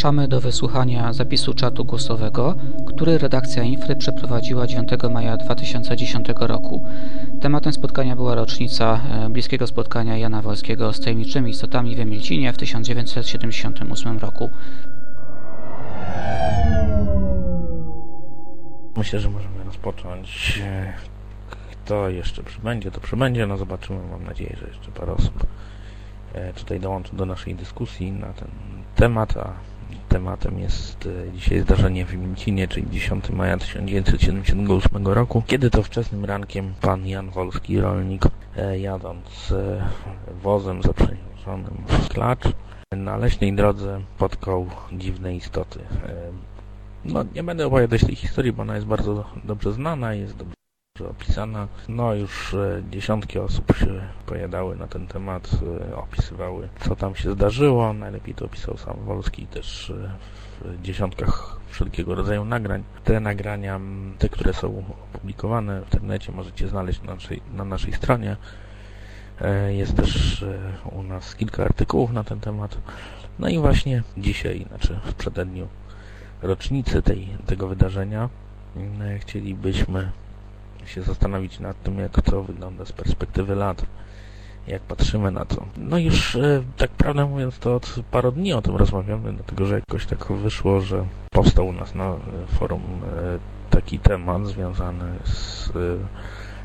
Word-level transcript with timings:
Zapraszamy 0.00 0.28
do 0.28 0.40
wysłuchania 0.40 1.12
zapisu 1.12 1.54
czatu 1.54 1.84
głosowego, 1.84 2.54
który 2.86 3.18
redakcja 3.18 3.62
Infry 3.62 3.96
przeprowadziła 3.96 4.66
9 4.66 4.90
maja 5.10 5.36
2010 5.36 6.28
roku. 6.40 6.86
Tematem 7.40 7.72
spotkania 7.72 8.16
była 8.16 8.34
rocznica 8.34 9.00
e, 9.10 9.28
bliskiego 9.30 9.66
spotkania 9.66 10.18
Jana 10.18 10.42
Wolskiego 10.42 10.92
z 10.92 11.00
tajemniczymi 11.00 11.50
istotami 11.50 11.96
w 11.96 12.00
Emilcinie 12.00 12.52
w 12.52 12.56
1978 12.56 14.18
roku. 14.18 14.50
Myślę, 18.96 19.20
że 19.20 19.30
możemy 19.30 19.64
rozpocząć. 19.64 20.62
Kto 21.72 22.08
jeszcze 22.08 22.42
przybędzie, 22.42 22.90
to 22.90 23.00
przybędzie. 23.00 23.46
No 23.46 23.56
zobaczymy. 23.56 24.00
Mam 24.10 24.24
nadzieję, 24.24 24.56
że 24.60 24.66
jeszcze 24.66 24.90
parę 24.92 25.12
osób 25.12 25.46
e, 26.32 26.52
tutaj 26.52 26.80
dołączy 26.80 27.16
do 27.16 27.26
naszej 27.26 27.54
dyskusji 27.54 28.12
na 28.12 28.32
ten 28.32 28.48
temat, 28.96 29.36
a 29.36 29.69
tematem 30.10 30.58
jest 30.58 31.06
e, 31.06 31.32
dzisiaj 31.32 31.60
zdarzenie 31.60 32.04
w 32.04 32.16
Mięcinie, 32.16 32.68
czyli 32.68 32.90
10 32.90 33.30
maja 33.30 33.56
1978 33.56 35.06
roku, 35.06 35.42
kiedy 35.46 35.70
to 35.70 35.82
wczesnym 35.82 36.24
rankiem 36.24 36.74
pan 36.80 37.06
Jan 37.06 37.30
Wolski, 37.30 37.80
rolnik, 37.80 38.22
e, 38.56 38.78
jadąc 38.78 39.54
wozem 40.42 40.82
zaprzeniesionym 40.82 41.84
w 41.86 42.08
klacz, 42.08 42.44
na 42.96 43.16
leśnej 43.16 43.52
drodze 43.52 44.00
spotkał 44.16 44.66
dziwne 44.92 45.36
istoty. 45.36 45.78
No, 47.04 47.24
nie 47.34 47.42
będę 47.42 47.66
opowiadać 47.66 48.00
tej 48.04 48.16
historii, 48.16 48.52
bo 48.52 48.62
ona 48.62 48.74
jest 48.74 48.86
bardzo 48.86 49.24
dobrze 49.44 49.72
znana, 49.72 50.14
jest 50.14 50.36
dobrze 50.36 50.59
opisana. 51.08 51.68
No, 51.88 52.14
już 52.14 52.54
e, 52.54 52.82
dziesiątki 52.90 53.38
osób 53.38 53.76
się 53.76 54.00
pojedały 54.26 54.76
na 54.76 54.86
ten 54.86 55.06
temat, 55.06 55.50
e, 55.90 55.96
opisywały, 55.96 56.68
co 56.80 56.96
tam 56.96 57.14
się 57.14 57.32
zdarzyło. 57.32 57.92
Najlepiej 57.92 58.34
to 58.34 58.44
opisał 58.44 58.76
sam 58.76 58.96
Wolski 59.04 59.46
też 59.46 59.90
e, 59.90 60.10
w 60.64 60.82
dziesiątkach 60.82 61.56
wszelkiego 61.68 62.14
rodzaju 62.14 62.44
nagrań. 62.44 62.84
Te 63.04 63.20
nagrania, 63.20 63.80
te, 64.18 64.28
które 64.28 64.52
są 64.52 64.84
opublikowane 65.14 65.80
w 65.80 65.84
internecie, 65.84 66.32
możecie 66.32 66.68
znaleźć 66.68 67.02
na 67.02 67.14
naszej, 67.14 67.42
na 67.54 67.64
naszej 67.64 67.92
stronie. 67.92 68.36
Jest 69.68 69.96
też 69.96 70.44
u 70.92 71.02
nas 71.02 71.34
kilka 71.34 71.64
artykułów 71.64 72.12
na 72.12 72.24
ten 72.24 72.40
temat. 72.40 72.78
No 73.38 73.48
i 73.48 73.58
właśnie 73.58 74.02
dzisiaj, 74.16 74.66
znaczy 74.68 75.00
w 75.04 75.14
przededniu 75.14 75.68
rocznicy 76.42 77.02
tej, 77.02 77.28
tego 77.46 77.68
wydarzenia 77.68 78.28
chcielibyśmy 79.20 80.10
się 80.86 81.02
zastanowić 81.02 81.60
nad 81.60 81.82
tym, 81.82 81.98
jak 81.98 82.22
to 82.22 82.42
wygląda 82.42 82.84
z 82.84 82.92
perspektywy 82.92 83.54
lat, 83.54 83.86
jak 84.66 84.82
patrzymy 84.82 85.30
na 85.30 85.44
to. 85.44 85.66
No 85.76 85.98
już 85.98 86.36
e, 86.36 86.62
tak 86.76 86.90
prawdę 86.90 87.26
mówiąc, 87.26 87.58
to 87.58 87.74
od 87.74 87.94
paru 88.10 88.32
dni 88.32 88.52
o 88.52 88.62
tym 88.62 88.76
rozmawiamy, 88.76 89.32
dlatego 89.32 89.66
że 89.66 89.74
jakoś 89.74 90.06
tak 90.06 90.32
wyszło, 90.32 90.80
że 90.80 91.04
powstał 91.30 91.68
u 91.68 91.72
nas 91.72 91.94
na 91.94 92.14
forum 92.58 92.82
e, 92.82 93.38
taki 93.70 93.98
temat 93.98 94.46
związany 94.46 95.04
z, 95.24 95.68
e, 95.68 95.72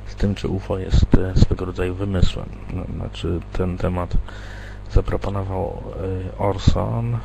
z 0.08 0.16
tym, 0.16 0.36
czy 0.36 0.48
UFO 0.48 0.78
jest 0.78 1.06
swego 1.36 1.66
rodzaju 1.66 1.96
wymysłem. 1.96 2.50
No, 2.74 2.84
znaczy 2.96 3.40
ten 3.54 3.78
temat 3.78 4.18
zaproponował 4.92 5.84
Orson, 6.38 7.18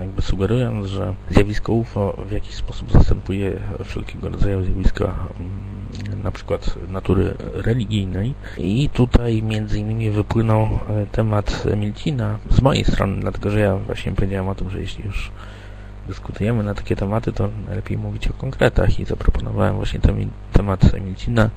jakby 0.00 0.22
sugerując, 0.22 0.86
że 0.86 1.14
zjawisko 1.30 1.72
UFO 1.72 2.16
w 2.28 2.32
jakiś 2.32 2.54
sposób 2.54 2.92
zastępuje 2.92 3.60
wszelkiego 3.84 4.28
rodzaju 4.28 4.64
zjawiska 4.64 5.04
mm, 5.04 6.22
na 6.22 6.30
przykład 6.30 6.74
natury 6.88 7.34
religijnej. 7.54 8.34
I 8.58 8.88
tutaj 8.92 9.42
między 9.42 9.78
innymi 9.78 10.10
wypłynął 10.10 10.62
e, 10.62 11.06
temat 11.12 11.64
Milcina 11.76 12.38
z 12.50 12.62
mojej 12.62 12.84
strony, 12.84 13.20
dlatego 13.20 13.50
że 13.50 13.60
ja 13.60 13.76
właśnie 13.76 14.12
powiedziałem 14.12 14.48
o 14.48 14.54
tym, 14.54 14.70
że 14.70 14.80
jeśli 14.80 15.04
już 15.04 15.30
dyskutujemy 16.08 16.62
na 16.62 16.74
takie 16.74 16.96
tematy, 16.96 17.32
to 17.32 17.48
najlepiej 17.66 17.98
mówić 17.98 18.28
o 18.28 18.32
konkretach 18.32 19.00
i 19.00 19.04
zaproponowałem 19.04 19.76
właśnie 19.76 20.00
ten 20.00 20.30
temat 20.52 20.94
Emilcina. 20.94 21.50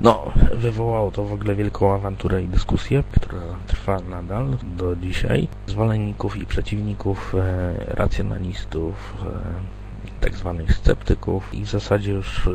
No, 0.00 0.32
wywołało 0.54 1.10
to 1.10 1.24
w 1.24 1.32
ogóle 1.32 1.54
wielką 1.54 1.94
awanturę 1.94 2.42
i 2.42 2.48
dyskusję, 2.48 3.04
która 3.12 3.42
trwa 3.66 4.00
nadal 4.00 4.46
do 4.76 4.96
dzisiaj. 4.96 5.48
Zwolenników 5.66 6.36
i 6.36 6.46
przeciwników, 6.46 7.34
e, 7.34 7.94
racjonalistów, 7.94 9.14
e, 9.26 9.80
tak 10.20 10.34
zwanych 10.34 10.72
sceptyków 10.72 11.54
i 11.54 11.64
w 11.64 11.70
zasadzie 11.70 12.12
już 12.12 12.48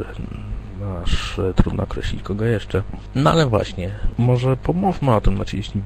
no 0.80 0.98
aż 1.04 1.40
e, 1.40 1.54
trudno 1.54 1.84
określić 1.84 2.24
kogo 2.24 2.46
jeszcze. 2.46 2.84
No 3.16 3.32
ale 3.32 3.46
właśnie, 3.46 3.92
może 4.18 4.58
pomówmy 4.58 5.16
o 5.16 5.22
tym, 5.22 5.36
znaczy 5.36 5.58
jeśli 5.58 5.82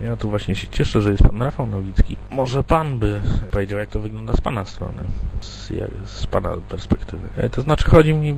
ja 0.00 0.16
tu 0.16 0.30
właśnie 0.30 0.54
się 0.54 0.68
cieszę, 0.68 1.02
że 1.02 1.10
jest 1.10 1.22
pan 1.22 1.42
Rafał 1.42 1.66
Nowicki. 1.66 2.16
Może 2.30 2.64
pan 2.64 2.98
by 2.98 3.20
powiedział, 3.50 3.78
jak 3.78 3.88
to 3.88 4.00
wygląda 4.00 4.32
z 4.32 4.40
pana 4.40 4.64
strony, 4.64 5.04
z, 5.40 5.72
z 6.04 6.26
pana 6.26 6.56
perspektywy. 6.68 7.28
E, 7.36 7.50
to 7.50 7.62
znaczy 7.62 7.90
chodzi 7.90 8.14
mi, 8.14 8.36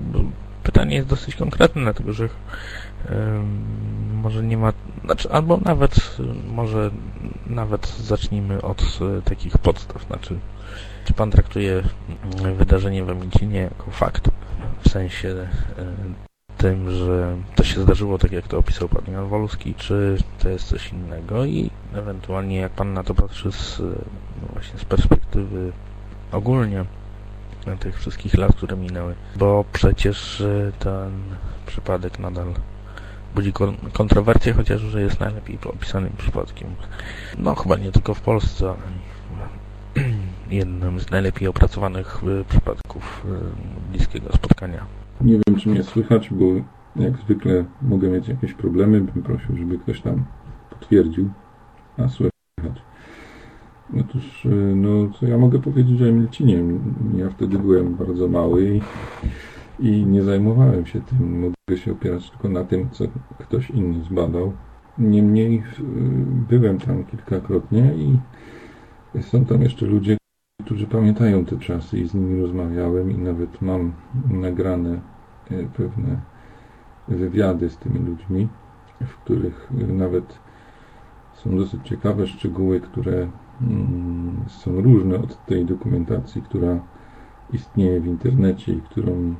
pytanie 0.62 0.96
jest 0.96 1.08
dosyć 1.08 1.36
konkretne, 1.36 1.82
dlatego 1.82 2.12
że 2.12 2.28
może 4.12 4.42
nie 4.42 4.56
ma, 4.56 4.72
znaczy, 5.04 5.30
albo 5.30 5.56
nawet, 5.56 6.16
może 6.54 6.90
nawet 7.46 7.88
zacznijmy 7.88 8.62
od 8.62 8.82
e, 8.82 9.22
takich 9.22 9.58
podstaw, 9.58 10.06
znaczy, 10.06 10.38
czy 11.04 11.14
pan 11.14 11.30
traktuje 11.30 11.82
wydarzenie 12.56 13.04
w 13.04 13.10
Emincinie 13.10 13.60
jako 13.60 13.90
fakt? 13.90 14.30
W 14.84 14.88
sensie 14.88 15.28
e, 15.28 15.48
tym, 16.58 16.90
że 16.90 17.36
to 17.54 17.64
się 17.64 17.80
zdarzyło 17.80 18.18
tak, 18.18 18.32
jak 18.32 18.48
to 18.48 18.58
opisał 18.58 18.88
pan 18.88 19.12
Jan 19.12 19.28
Wolski, 19.28 19.74
czy 19.74 20.16
to 20.38 20.48
jest 20.48 20.68
coś 20.68 20.92
innego 20.92 21.44
i 21.44 21.70
ewentualnie 21.94 22.56
jak 22.56 22.72
pan 22.72 22.92
na 22.94 23.04
to 23.04 23.14
patrzy 23.14 23.52
z, 23.52 23.78
no 24.42 24.48
właśnie 24.52 24.78
z 24.78 24.84
perspektywy 24.84 25.72
ogólnie 26.32 26.84
tych 27.80 27.98
wszystkich 27.98 28.34
lat, 28.34 28.56
które 28.56 28.76
minęły, 28.76 29.14
bo 29.36 29.64
przecież 29.72 30.40
e, 30.40 30.72
ten 30.78 31.22
przypadek 31.66 32.18
nadal 32.18 32.54
budzi 33.34 33.52
kontrowersje, 33.92 34.52
chociaż 34.52 34.80
że 34.80 35.02
jest 35.02 35.20
najlepiej 35.20 35.58
opisanym 35.64 36.12
przypadkiem. 36.18 36.74
No 37.38 37.54
chyba 37.54 37.76
nie 37.76 37.92
tylko 37.92 38.14
w 38.14 38.20
Polsce, 38.20 38.64
ale 38.64 38.78
jednym 40.50 41.00
z 41.00 41.10
najlepiej 41.10 41.48
opracowanych 41.48 42.22
e, 42.40 42.44
przypadków 42.44 43.26
e, 43.26 43.92
bliskiego 43.92 44.32
spotkania. 44.32 44.86
Nie 45.20 45.32
wiem, 45.32 45.56
czy 45.60 45.68
mnie 45.68 45.82
słychać, 45.82 46.30
bo 46.30 46.44
jak 46.96 47.16
zwykle 47.16 47.64
mogę 47.82 48.08
mieć 48.08 48.28
jakieś 48.28 48.54
problemy. 48.54 49.00
Bym 49.00 49.22
prosił, 49.22 49.56
żeby 49.56 49.78
ktoś 49.78 50.00
tam 50.00 50.24
potwierdził, 50.70 51.30
a 51.98 52.08
słychać. 52.08 52.82
Otóż, 54.00 54.46
e, 54.46 54.48
no, 54.76 55.10
co 55.20 55.26
ja 55.26 55.38
mogę 55.38 55.58
powiedzieć 55.58 56.02
o 56.02 56.08
Emilcinie? 56.08 56.62
Ja 57.16 57.30
wtedy 57.30 57.58
byłem 57.58 57.94
bardzo 57.94 58.28
mały 58.28 58.74
i, 58.74 58.80
i 59.88 60.06
nie 60.06 60.22
zajmowałem 60.22 60.86
się 60.86 61.00
tym. 61.00 61.40
Mogę 61.40 61.80
się 61.80 61.92
opierać 61.92 62.30
tylko 62.30 62.48
na 62.48 62.64
tym, 62.64 62.90
co 62.90 63.04
ktoś 63.38 63.70
inny 63.70 64.04
zbadał. 64.04 64.52
Niemniej 64.98 65.62
byłem 66.48 66.78
tam 66.78 67.04
kilkakrotnie 67.04 67.94
i 67.94 68.18
są 69.22 69.44
tam 69.44 69.62
jeszcze 69.62 69.86
ludzie, 69.86 70.16
którzy 70.68 70.86
pamiętają 70.86 71.44
te 71.44 71.58
czasy 71.58 71.98
i 71.98 72.08
z 72.08 72.14
nimi 72.14 72.42
rozmawiałem 72.42 73.10
i 73.10 73.18
nawet 73.18 73.62
mam 73.62 73.92
nagrane 74.30 75.00
e, 75.50 75.64
pewne 75.76 76.20
wywiady 77.08 77.70
z 77.70 77.76
tymi 77.76 77.98
ludźmi, 77.98 78.48
w 79.00 79.16
których 79.16 79.70
nawet 79.88 80.38
są 81.34 81.56
dosyć 81.56 81.80
ciekawe 81.84 82.26
szczegóły, 82.26 82.80
które 82.80 83.28
mm, 83.62 84.44
są 84.48 84.80
różne 84.80 85.16
od 85.18 85.46
tej 85.46 85.64
dokumentacji, 85.64 86.42
która 86.42 86.80
istnieje 87.52 88.00
w 88.00 88.06
internecie 88.06 88.72
i 88.72 88.80
którą 88.80 89.34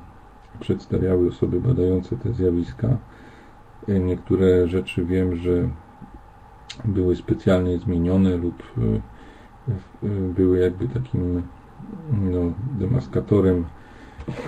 przedstawiały 0.61 1.29
osoby 1.29 1.61
badające 1.61 2.17
te 2.17 2.33
zjawiska. 2.33 2.99
E, 3.89 4.01
niektóre 4.01 4.69
rzeczy 4.69 5.05
wiem, 5.05 5.37
że 5.37 5.69
były 6.85 7.17
specjalnie 7.17 7.79
zmienione 7.79 8.37
lub 8.37 8.63
e, 8.63 9.18
były 10.35 10.59
jakby 10.59 10.89
takim 10.89 11.43
no, 12.13 12.53
demaskatorem 12.79 13.65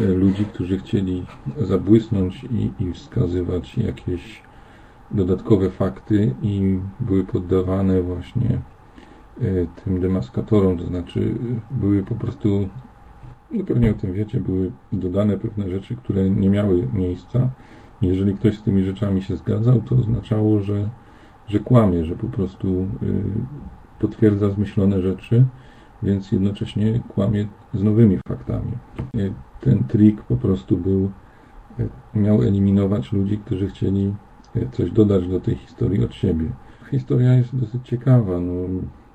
e, 0.01 0.05
ludzi, 0.05 0.45
którzy 0.45 0.79
chcieli 0.79 1.27
zabłysnąć 1.57 2.45
i, 2.45 2.85
i 2.85 2.93
wskazywać 2.93 3.79
jakieś 3.79 4.43
dodatkowe 5.11 5.71
fakty 5.71 6.35
i 6.43 6.79
były 7.01 7.25
poddawane 7.25 8.03
właśnie 8.03 8.61
e, 9.41 9.83
tym 9.85 10.01
demaskatorom, 10.01 10.79
to 10.79 10.87
znaczy 10.87 11.35
były 11.71 12.03
po 12.03 12.15
prostu, 12.15 12.69
no 13.51 13.65
pewnie 13.65 13.91
o 13.91 13.95
tym 13.95 14.13
wiecie, 14.13 14.41
były 14.41 14.73
dodane 14.93 15.39
pewne 15.39 15.71
rzeczy, 15.71 15.97
które 15.97 16.31
nie 16.31 16.51
miały 16.51 16.89
miejsca. 16.93 17.51
Jeżeli 18.03 18.35
ktoś 18.35 18.59
z 18.59 18.63
tymi 18.63 18.85
rzeczami 18.85 19.23
się 19.23 19.37
zgadzał, 19.37 19.81
to 19.81 19.97
oznaczało, 19.97 20.61
że, 20.61 20.89
że 21.49 21.59
kłamie, 21.59 22.05
że 22.05 22.17
po 22.17 22.27
prostu 22.27 22.69
y, 23.03 23.23
potwierdza 24.01 24.51
zmyślone 24.51 25.03
rzeczy, 25.03 25.45
więc 26.03 26.33
jednocześnie 26.33 27.01
kłamie 27.09 27.47
z 27.75 27.83
nowymi 27.83 28.19
faktami. 28.29 28.73
E, 29.17 29.31
ten 29.61 29.85
trik 29.85 30.23
po 30.23 30.37
prostu 30.37 30.77
był, 30.77 31.11
e, 31.79 32.19
miał 32.19 32.43
eliminować 32.43 33.13
ludzi, 33.13 33.39
którzy 33.39 33.69
chcieli 33.69 34.15
e, 34.57 34.69
coś 34.73 34.91
dodać 34.91 35.29
do 35.29 35.41
tej 35.41 35.55
historii 35.55 36.05
od 36.05 36.15
siebie. 36.15 36.47
Historia 36.91 37.35
jest 37.35 37.57
dosyć 37.57 37.89
ciekawa. 37.89 38.41
No, 38.41 38.53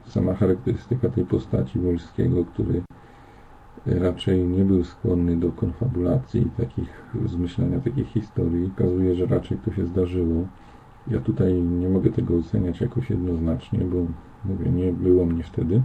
sama 0.05 0.33
charakterystyka 0.33 1.09
tej 1.09 1.25
postaci 1.25 1.79
Wolskiego, 1.79 2.45
który 2.45 2.81
raczej 3.85 4.43
nie 4.43 4.65
był 4.65 4.83
skłonny 4.83 5.37
do 5.37 5.51
konfabulacji 5.51 6.51
takich, 6.57 7.03
zmyślania 7.25 7.79
takich 7.79 8.07
historii, 8.07 8.71
kazuje, 8.75 9.15
że 9.15 9.25
raczej 9.25 9.57
to 9.57 9.71
się 9.71 9.85
zdarzyło. 9.85 10.47
Ja 11.07 11.19
tutaj 11.19 11.53
nie 11.53 11.89
mogę 11.89 12.11
tego 12.11 12.37
oceniać 12.37 12.81
jakoś 12.81 13.09
jednoznacznie, 13.09 13.79
bo 13.79 13.97
mówię, 14.45 14.71
nie 14.71 14.93
było 14.93 15.25
mnie 15.25 15.43
wtedy, 15.43 15.81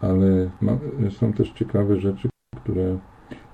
ale 0.00 0.50
ma, 0.60 0.78
są 1.10 1.32
też 1.32 1.50
ciekawe 1.52 2.00
rzeczy, 2.00 2.28
które 2.56 2.98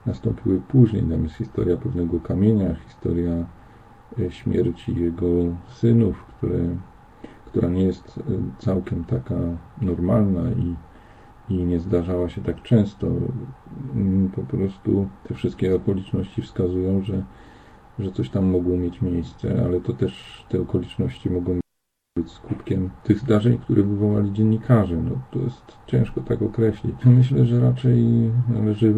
nastąpiły 0.06 0.60
później. 0.60 1.02
Tam 1.02 1.22
jest 1.22 1.34
historia 1.34 1.76
pewnego 1.76 2.20
kamienia, 2.20 2.74
historia 2.74 3.46
e, 4.18 4.30
śmierci 4.30 4.96
jego 4.96 5.26
synów, 5.68 6.24
które, 6.24 6.58
która 7.46 7.68
nie 7.68 7.82
jest 7.82 8.18
e, 8.18 8.22
całkiem 8.58 9.04
taka 9.04 9.36
normalna 9.82 10.50
i, 10.50 10.74
i 11.54 11.64
nie 11.64 11.80
zdarzała 11.80 12.28
się 12.28 12.42
tak 12.42 12.62
często. 12.62 13.06
Mm, 13.94 14.30
po 14.30 14.42
prostu 14.42 15.08
te 15.28 15.34
wszystkie 15.34 15.74
okoliczności 15.74 16.42
wskazują, 16.42 17.02
że, 17.02 17.24
że 17.98 18.12
coś 18.12 18.30
tam 18.30 18.44
mogło 18.44 18.76
mieć 18.76 19.02
miejsce, 19.02 19.64
ale 19.64 19.80
to 19.80 19.92
też 19.92 20.44
te 20.48 20.60
okoliczności 20.60 21.30
mogą 21.30 21.63
być 22.24 22.32
skutkiem 22.32 22.90
tych 23.04 23.18
zdarzeń, 23.18 23.58
które 23.58 23.82
wywołali 23.82 24.32
dziennikarze. 24.32 24.96
No, 24.96 25.10
to 25.30 25.38
jest 25.38 25.78
ciężko 25.86 26.20
tak 26.20 26.42
określić. 26.42 26.94
Myślę, 27.04 27.46
że 27.46 27.60
raczej 27.60 28.04
należy 28.48 28.94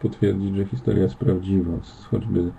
potwierdzić, 0.00 0.56
że 0.56 0.64
historia 0.64 1.02
jest 1.02 1.14
prawdziwa, 1.14 1.72
choćby, 2.10 2.52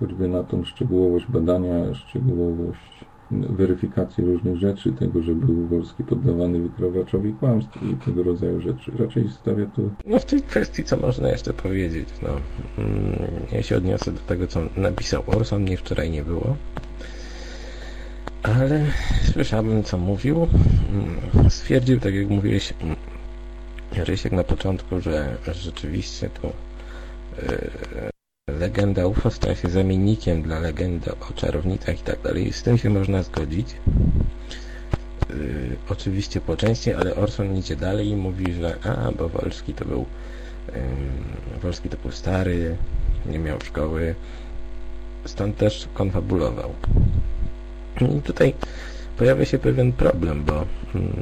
choćby 0.00 0.28
na 0.28 0.42
tą 0.42 0.64
szczegółowość 0.64 1.26
badania, 1.26 1.94
szczegółowość 1.94 3.04
weryfikacji 3.30 4.24
różnych 4.24 4.56
rzeczy, 4.56 4.92
tego, 4.92 5.22
że 5.22 5.34
był 5.34 5.66
Wolski 5.66 6.04
poddawany 6.04 6.62
wykrowaczowi 6.62 7.32
kłamstw 7.32 7.82
i 7.82 7.96
tego 7.96 8.22
rodzaju 8.22 8.60
rzeczy. 8.60 8.92
Raczej 8.98 9.28
stawia 9.28 9.66
to... 9.66 9.82
No 10.06 10.18
w 10.18 10.24
tej 10.24 10.42
kwestii 10.42 10.84
co 10.84 10.96
można 10.96 11.28
jeszcze 11.28 11.52
powiedzieć? 11.52 12.08
No, 12.22 12.28
mm, 12.78 13.18
ja 13.52 13.62
się 13.62 13.76
odniosę 13.76 14.12
do 14.12 14.20
tego, 14.20 14.46
co 14.46 14.60
napisał 14.76 15.22
Orson, 15.26 15.62
mnie 15.62 15.76
wczoraj 15.76 16.10
nie 16.10 16.22
było. 16.22 16.56
Ale 18.42 18.86
słyszałem, 19.32 19.84
co 19.84 19.98
mówił. 19.98 20.48
Stwierdził, 21.48 22.00
tak 22.00 22.14
jak 22.14 22.28
mówiłeś, 22.28 22.74
Rysiek 23.92 24.32
na 24.32 24.44
początku, 24.44 25.00
że 25.00 25.36
rzeczywiście 25.52 26.30
to 26.42 26.52
yy, 27.42 28.54
legenda 28.58 29.06
UFO 29.06 29.30
stała 29.30 29.54
się 29.54 29.68
zamiennikiem 29.68 30.42
dla 30.42 30.58
legendy 30.58 31.10
o 31.12 31.32
czarownicach 31.32 32.00
i 32.00 32.02
tak 32.02 32.22
dalej. 32.22 32.52
Z 32.52 32.62
tym 32.62 32.78
się 32.78 32.90
można 32.90 33.22
zgodzić. 33.22 33.76
Yy, 35.30 35.76
oczywiście 35.88 36.40
po 36.40 36.56
części, 36.56 36.92
ale 36.92 37.14
Orson 37.14 37.56
idzie 37.56 37.76
dalej 37.76 38.08
i 38.08 38.16
mówi, 38.16 38.52
że 38.52 38.76
a, 38.84 39.12
bo 39.12 39.28
Wolski 39.28 39.74
to 39.74 39.84
był 39.84 40.06
Wolski 41.62 41.88
to 41.88 41.96
był 41.96 42.12
stary, 42.12 42.76
nie 43.26 43.38
miał 43.38 43.60
szkoły, 43.60 44.14
stąd 45.24 45.56
też 45.56 45.88
konfabulował. 45.94 46.70
I 48.06 48.22
tutaj 48.22 48.54
pojawia 49.16 49.44
się 49.44 49.58
pewien 49.58 49.92
problem, 49.92 50.44
bo 50.44 50.64
mm, 50.94 51.12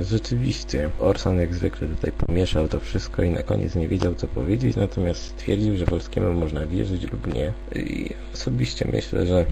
rzeczywiście 0.00 0.90
Orson 1.00 1.40
jak 1.40 1.54
zwykle 1.54 1.88
tutaj 1.88 2.12
pomieszał 2.12 2.68
to 2.68 2.80
wszystko 2.80 3.22
i 3.22 3.30
na 3.30 3.42
koniec 3.42 3.74
nie 3.74 3.88
wiedział 3.88 4.14
co 4.14 4.26
powiedzieć, 4.26 4.76
natomiast 4.76 5.22
stwierdził, 5.22 5.76
że 5.76 5.84
Wolskiemu 5.84 6.32
można 6.32 6.66
wierzyć 6.66 7.12
lub 7.12 7.34
nie. 7.34 7.52
I 7.76 8.10
osobiście 8.34 8.88
myślę, 8.92 9.26
że 9.26 9.44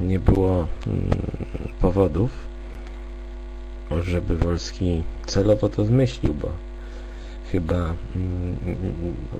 nie 0.00 0.18
było 0.18 0.66
mm, 0.86 1.10
powodów, 1.80 2.30
żeby 4.04 4.36
Wolski 4.36 5.02
celowo 5.26 5.68
to 5.68 5.84
zmyślił, 5.84 6.34
bo 6.34 6.48
chyba 7.52 7.76
mm, 7.76 8.56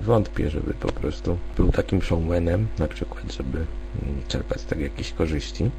wątpię, 0.00 0.50
żeby 0.50 0.74
po 0.74 0.92
prostu 0.92 1.38
był 1.56 1.72
takim 1.72 2.02
showmanem, 2.02 2.66
na 2.78 2.88
przykład, 2.88 3.32
żeby 3.32 3.66
czerpać 4.28 4.60
z 4.60 4.64
tego 4.64 4.82
jakieś 4.82 5.12
korzyści. 5.12 5.70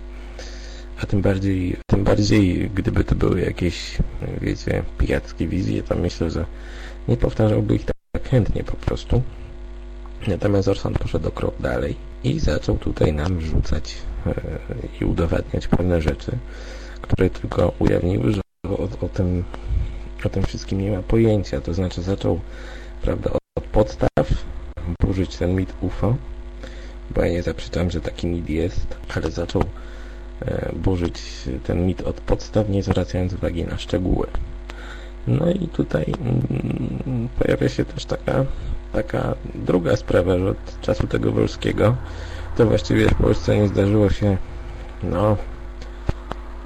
A 1.03 1.05
tym 1.05 1.21
bardziej, 1.21 1.77
tym 1.87 2.03
bardziej, 2.03 2.69
gdyby 2.75 3.03
to 3.03 3.15
były 3.15 3.41
jakieś, 3.41 3.97
wiecie, 4.41 4.83
pijackie 4.97 5.47
wizje, 5.47 5.83
to 5.83 5.95
myślę, 5.95 6.31
że 6.31 6.45
nie 7.07 7.17
powtarzałby 7.17 7.75
ich 7.75 7.85
tak 7.85 8.29
chętnie 8.29 8.63
po 8.63 8.73
prostu. 8.73 9.21
Natomiast 10.27 10.67
Orson 10.67 10.93
poszedł 10.93 11.27
o 11.27 11.31
krok 11.31 11.55
dalej 11.59 11.95
i 12.23 12.39
zaczął 12.39 12.77
tutaj 12.77 13.13
nam 13.13 13.41
rzucać 13.41 13.95
e, 14.25 14.33
i 15.01 15.05
udowadniać 15.05 15.67
pewne 15.67 16.01
rzeczy, 16.01 16.31
które 17.01 17.29
tylko 17.29 17.73
ujawniły, 17.79 18.31
że 18.31 18.41
o, 18.67 18.87
o, 19.01 19.09
tym, 19.09 19.43
o 20.25 20.29
tym 20.29 20.43
wszystkim 20.43 20.81
nie 20.81 20.91
ma 20.91 21.01
pojęcia. 21.01 21.61
To 21.61 21.73
znaczy 21.73 22.01
zaczął, 22.01 22.39
prawda, 23.01 23.31
od 23.57 23.63
podstaw 23.63 24.43
burzyć 25.01 25.37
ten 25.37 25.55
mit 25.55 25.73
UFO, 25.81 26.15
bo 27.15 27.21
ja 27.21 27.31
nie 27.31 27.43
zaprzeczam, 27.43 27.91
że 27.91 28.01
taki 28.01 28.27
mit 28.27 28.49
jest, 28.49 28.87
ale 29.15 29.31
zaczął 29.31 29.63
burzyć 30.73 31.21
ten 31.63 31.85
mit 31.85 32.01
od 32.01 32.21
podstaw, 32.21 32.69
nie 32.69 32.83
zwracając 32.83 33.33
uwagi 33.33 33.65
na 33.65 33.77
szczegóły. 33.77 34.27
No 35.27 35.51
i 35.51 35.67
tutaj 35.67 36.05
mm, 36.21 37.29
pojawia 37.39 37.69
się 37.69 37.85
też 37.85 38.05
taka, 38.05 38.45
taka 38.93 39.35
druga 39.55 39.95
sprawa, 39.95 40.37
że 40.37 40.49
od 40.49 40.81
czasu 40.81 41.07
tego 41.07 41.31
Wolskiego 41.31 41.95
to 42.57 42.65
właściwie 42.65 43.09
w 43.09 43.15
Polsce 43.15 43.57
nie 43.57 43.67
zdarzyło 43.67 44.09
się 44.09 44.37
no 45.03 45.37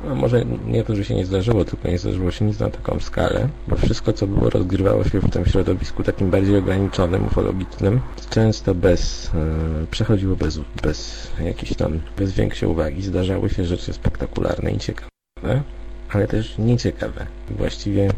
no 0.08 0.16
może 0.16 0.46
nie 0.46 0.84
to, 0.84 0.96
że 0.96 1.06
się 1.06 1.16
nie 1.16 1.26
zdarzyło, 1.26 1.66
tylko 1.66 1.88
nie 1.88 1.98
zdarzyło 1.98 2.32
się 2.32 2.46
nic 2.46 2.60
na 2.60 2.70
taką 2.70 3.00
skalę, 3.00 3.50
bo 3.68 3.76
wszystko, 3.76 4.14
co 4.14 4.28
było, 4.28 4.50
rozgrywało 4.50 5.04
się 5.04 5.20
w 5.20 5.30
tym 5.30 5.46
środowisku 5.46 6.04
takim 6.04 6.30
bardziej 6.30 6.58
ograniczonym, 6.58 7.26
ufologicznym, 7.26 8.00
często 8.30 8.76
bez, 8.76 9.32
e, 9.34 9.88
przechodziło 9.92 10.36
bez, 10.36 10.60
bez 10.84 11.28
jakiejś 11.44 11.74
tam, 11.74 12.00
bez 12.18 12.32
większej 12.32 12.70
uwagi. 12.70 13.02
Zdarzały 13.02 13.50
się 13.50 13.66
rzeczy 13.66 13.94
spektakularne 13.94 14.72
i 14.72 14.78
ciekawe, 14.78 15.62
ale 16.10 16.28
też 16.28 16.58
nieciekawe. 16.58 17.28
Właściwie, 17.50 18.10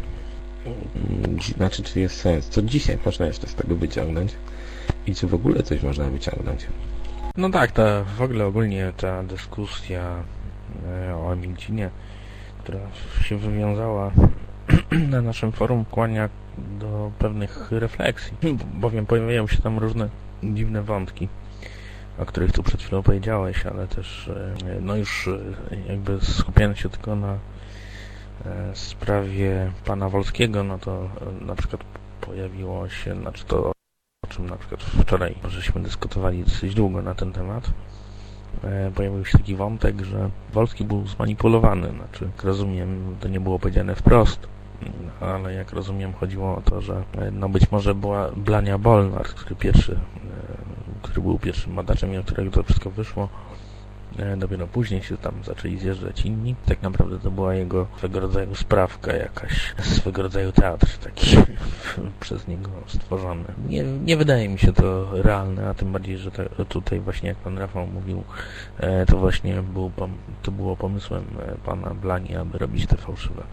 mm, 0.66 1.40
znaczy, 1.58 1.84
czy 1.84 2.00
jest 2.00 2.16
sens? 2.16 2.50
Co 2.50 2.62
dzisiaj 2.62 2.98
można 3.06 3.26
jeszcze 3.26 3.48
z 3.48 3.56
tego 3.56 3.76
wyciągnąć? 3.76 4.32
I 5.08 5.16
czy 5.16 5.28
w 5.28 5.34
ogóle 5.34 5.64
coś 5.64 5.84
można 5.84 6.06
wyciągnąć? 6.06 6.68
No 7.38 7.50
tak, 7.50 7.72
ta 7.72 8.04
w 8.04 8.22
ogóle 8.22 8.46
ogólnie 8.46 8.94
ta 8.98 9.24
dyskusja 9.24 10.24
o 11.16 11.34
Emilcinie, 11.34 11.90
która 12.60 12.80
się 13.24 13.38
wywiązała 13.38 14.12
na 15.12 15.22
naszym 15.22 15.52
forum, 15.52 15.86
kłania 15.86 16.30
do 16.58 17.12
pewnych 17.20 17.72
refleksji, 17.72 18.38
bowiem 18.82 19.06
pojawiają 19.06 19.48
się 19.48 19.62
tam 19.62 19.80
różne 19.80 20.10
dziwne 20.44 20.82
wątki, 20.82 21.28
o 22.18 22.26
których 22.26 22.52
tu 22.52 22.64
przed 22.64 22.82
chwilą 22.82 23.04
powiedziałeś, 23.04 23.66
ale 23.66 23.88
też 23.88 24.28
e, 24.28 24.82
no 24.82 24.96
już 24.96 25.28
e, 25.28 25.76
jakby 25.88 26.18
skupiając 26.22 26.78
się 26.78 26.90
tylko 26.90 27.16
na 27.16 27.38
sprawie 28.74 29.72
pana 29.86 30.10
Wolskiego, 30.10 30.64
no 30.64 30.80
to 30.80 31.10
na 31.42 31.56
przykład 31.56 31.84
pojawiło 32.22 32.90
się, 32.90 33.16
znaczy 33.16 33.46
to 33.46 33.72
o 34.26 34.28
czym 34.30 34.50
na 34.50 34.56
przykład 34.56 34.84
wczoraj 34.84 35.36
żeśmy 35.48 35.82
dyskutowali 35.82 36.44
dosyć 36.44 36.76
długo 36.76 37.02
na 37.02 37.16
ten 37.16 37.34
temat, 37.34 37.72
E, 37.72 37.99
pojawił 38.96 39.26
się 39.26 39.38
taki 39.38 39.56
wątek, 39.56 40.02
że 40.02 40.30
Wolski 40.54 40.84
był 40.84 41.08
zmanipulowany. 41.08 41.90
Znaczy, 41.90 42.26
jak 42.26 42.44
rozumiem, 42.44 43.16
to 43.20 43.28
nie 43.28 43.40
było 43.40 43.60
powiedziane 43.60 43.96
wprost, 43.96 44.48
ale 45.20 45.54
jak 45.54 45.74
rozumiem, 45.74 46.14
chodziło 46.14 46.56
o 46.56 46.62
to, 46.62 46.82
że 46.82 47.04
e, 47.18 47.32
no 47.32 47.50
być 47.50 47.72
może 47.72 47.96
była 47.96 48.32
Blania 48.32 48.78
Bolnar, 48.78 49.24
który 49.24 49.56
pierwszy, 49.56 49.94
e, 49.94 49.98
który 51.02 51.22
był 51.22 51.40
pierwszym 51.40 51.76
badaczem 51.76 52.14
i 52.14 52.18
od 52.18 52.26
którego 52.26 52.52
to 52.52 52.64
wszystko 52.64 52.90
wyszło, 52.90 53.30
Dopiero 54.38 54.68
później 54.68 55.04
się 55.04 55.18
tam 55.18 55.34
zaczęli 55.44 55.78
zjeżdżać 55.78 56.26
inni. 56.26 56.56
Tak 56.66 56.82
naprawdę 56.82 57.20
to 57.20 57.32
była 57.32 57.56
jego 57.56 57.88
swego 57.98 58.20
rodzaju 58.20 58.56
sprawka 58.56 59.14
jakaś, 59.14 59.74
swego 59.82 60.22
rodzaju 60.22 60.52
teatr 60.52 60.98
taki 60.98 61.38
przez 62.20 62.48
niego 62.48 62.70
stworzony. 62.88 63.44
Nie, 63.68 63.84
nie 63.84 64.18
wydaje 64.18 64.50
mi 64.50 64.60
się 64.60 64.74
to 64.74 65.08
realne, 65.22 65.70
a 65.70 65.74
tym 65.74 65.92
bardziej, 65.92 66.18
że 66.18 66.32
tutaj 66.70 67.00
właśnie 67.00 67.30
jak 67.30 67.38
pan 67.38 67.58
Rafał 67.58 67.88
mówił, 67.88 68.24
e, 68.80 69.06
to 69.06 69.18
właśnie 69.18 69.62
był, 69.62 69.92
to 70.44 70.52
było 70.52 70.76
pomysłem 70.76 71.24
e, 71.40 71.56
pana 71.66 71.94
Blani, 71.94 72.36
aby 72.36 72.58
robić 72.58 72.88
te 72.88 72.98
fałszywe. 72.98 73.44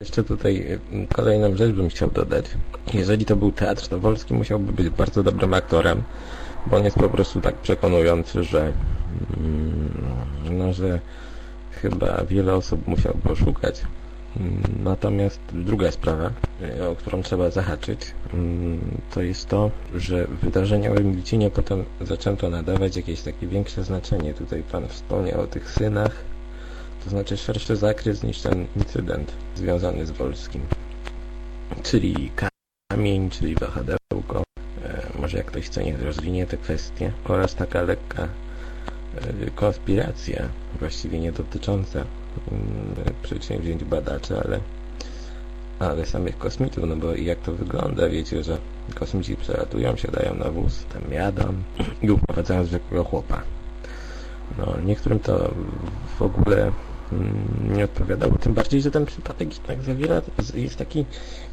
Jeszcze 0.00 0.24
tutaj 0.24 0.78
e, 0.92 1.06
kolejną 1.14 1.56
rzecz 1.56 1.72
bym 1.72 1.88
chciał 1.88 2.10
dodać. 2.10 2.44
Jeżeli 2.94 3.24
to 3.24 3.36
był 3.36 3.52
teatr, 3.52 3.88
to 3.88 3.98
Wolski 3.98 4.34
musiałby 4.34 4.72
być 4.72 4.88
bardzo 4.88 5.22
dobrym 5.22 5.54
aktorem, 5.54 6.02
bo 6.66 6.76
on 6.76 6.84
jest 6.84 6.98
po 6.98 7.08
prostu 7.08 7.40
tak 7.40 7.54
przekonujący, 7.54 8.44
że 8.44 8.72
no, 10.50 10.72
że 10.72 11.00
chyba 11.70 12.24
wiele 12.24 12.54
osób 12.54 12.86
musiał 12.86 13.14
poszukać. 13.14 13.82
Mm, 14.36 14.62
natomiast 14.84 15.40
druga 15.52 15.90
sprawa, 15.90 16.30
o 16.90 16.96
którą 16.96 17.22
trzeba 17.22 17.50
zahaczyć, 17.50 18.00
mm, 18.34 18.80
to 19.14 19.22
jest 19.22 19.48
to, 19.48 19.70
że 19.94 20.26
wydarzenia 20.42 20.94
w 20.94 20.96
Emilcinie 20.96 21.50
potem 21.50 21.84
zaczęto 22.00 22.50
nadawać 22.50 22.96
jakieś 22.96 23.22
takie 23.22 23.46
większe 23.46 23.84
znaczenie. 23.84 24.34
Tutaj 24.34 24.62
Pan 24.62 24.88
wspomniał 24.88 25.40
o 25.40 25.46
tych 25.46 25.70
synach, 25.70 26.24
to 27.04 27.10
znaczy 27.10 27.36
szerszy 27.36 27.76
zakres 27.76 28.22
niż 28.22 28.40
ten 28.40 28.66
incydent 28.76 29.32
związany 29.54 30.06
z 30.06 30.10
Wolskim. 30.10 30.62
Czyli 31.82 32.30
kamień, 32.90 33.30
czyli 33.30 33.54
wahadełko, 33.54 34.42
e, 34.84 35.02
może 35.18 35.38
jak 35.38 35.46
ktoś 35.46 35.66
chce, 35.66 35.84
niech 35.84 36.02
rozwinie 36.02 36.46
te 36.46 36.56
kwestie, 36.56 37.12
oraz 37.24 37.54
taka 37.54 37.82
lekka 37.82 38.22
e, 38.22 38.47
konspiracja, 39.54 40.48
właściwie 40.78 41.18
nie 41.20 41.32
dotycząca 41.32 41.98
mm, 41.98 43.14
przedsięwzięć 43.22 43.84
badaczy, 43.84 44.40
ale, 44.44 44.60
ale 45.78 46.06
samych 46.06 46.38
kosmitów, 46.38 46.84
no 46.86 46.96
bo 46.96 47.14
jak 47.14 47.38
to 47.38 47.52
wygląda, 47.52 48.08
wiecie, 48.08 48.44
że 48.44 48.58
kosmici 48.94 49.36
przelatują, 49.36 49.96
siadają 49.96 50.34
na 50.34 50.50
wóz, 50.50 50.84
tam 50.92 51.12
jadą 51.12 51.54
i 52.02 52.10
uprowadzają 52.10 52.64
zwykłego 52.64 53.04
chłopa. 53.04 53.42
No, 54.58 54.74
niektórym 54.84 55.18
to 55.20 55.50
w 56.18 56.22
ogóle 56.22 56.72
nie 57.76 57.84
odpowiadało. 57.84 58.38
Tym 58.38 58.54
bardziej, 58.54 58.82
że 58.82 58.90
ten 58.90 59.06
przypadek 59.06 59.48
tak 59.66 59.82
zawiera, 59.82 60.22
jest 60.54 60.76
taki 60.76 61.04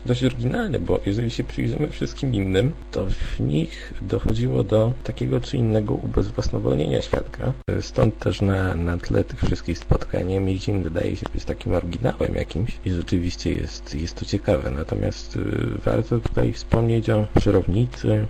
dość 0.06 0.24
oryginalny, 0.24 0.80
bo 0.80 1.00
jeżeli 1.06 1.32
się 1.32 1.44
przyjrzymy 1.44 1.88
wszystkim 1.88 2.34
innym, 2.34 2.72
to 2.92 3.06
w 3.06 3.40
nich 3.40 3.94
dochodziło 4.02 4.64
do 4.64 4.94
takiego 5.04 5.42
czy 5.42 5.58
innego 5.58 5.94
ubezwłasnowolnienia 5.94 7.02
świadka. 7.02 7.54
Stąd 7.82 8.20
też 8.20 8.42
na, 8.42 8.76
na 8.76 8.98
tle 8.98 9.24
tych 9.24 9.42
wszystkich 9.42 9.78
spotkań 9.78 10.40
Miedzin 10.40 10.84
wydaje 10.84 11.16
się 11.16 11.26
być 11.34 11.46
takim 11.46 11.74
oryginałem 11.74 12.36
jakimś 12.36 12.80
i 12.86 12.92
rzeczywiście 12.92 13.54
jest, 13.54 13.96
jest 13.96 14.16
to 14.16 14.26
ciekawe. 14.26 14.72
Natomiast 14.72 15.36
y, 15.36 15.42
warto 15.86 16.20
tutaj 16.20 16.54
wspomnieć 16.54 17.10
o 17.10 17.28
czarownicy. 17.42 18.26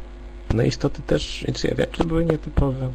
No 0.54 0.64
istoty 0.64 1.02
też, 1.02 1.46
czy 1.54 1.68
ja 1.68 1.76
wiem, 1.76 1.88
że 1.98 2.04
były 2.04 2.26
nietypowe. 2.26 2.92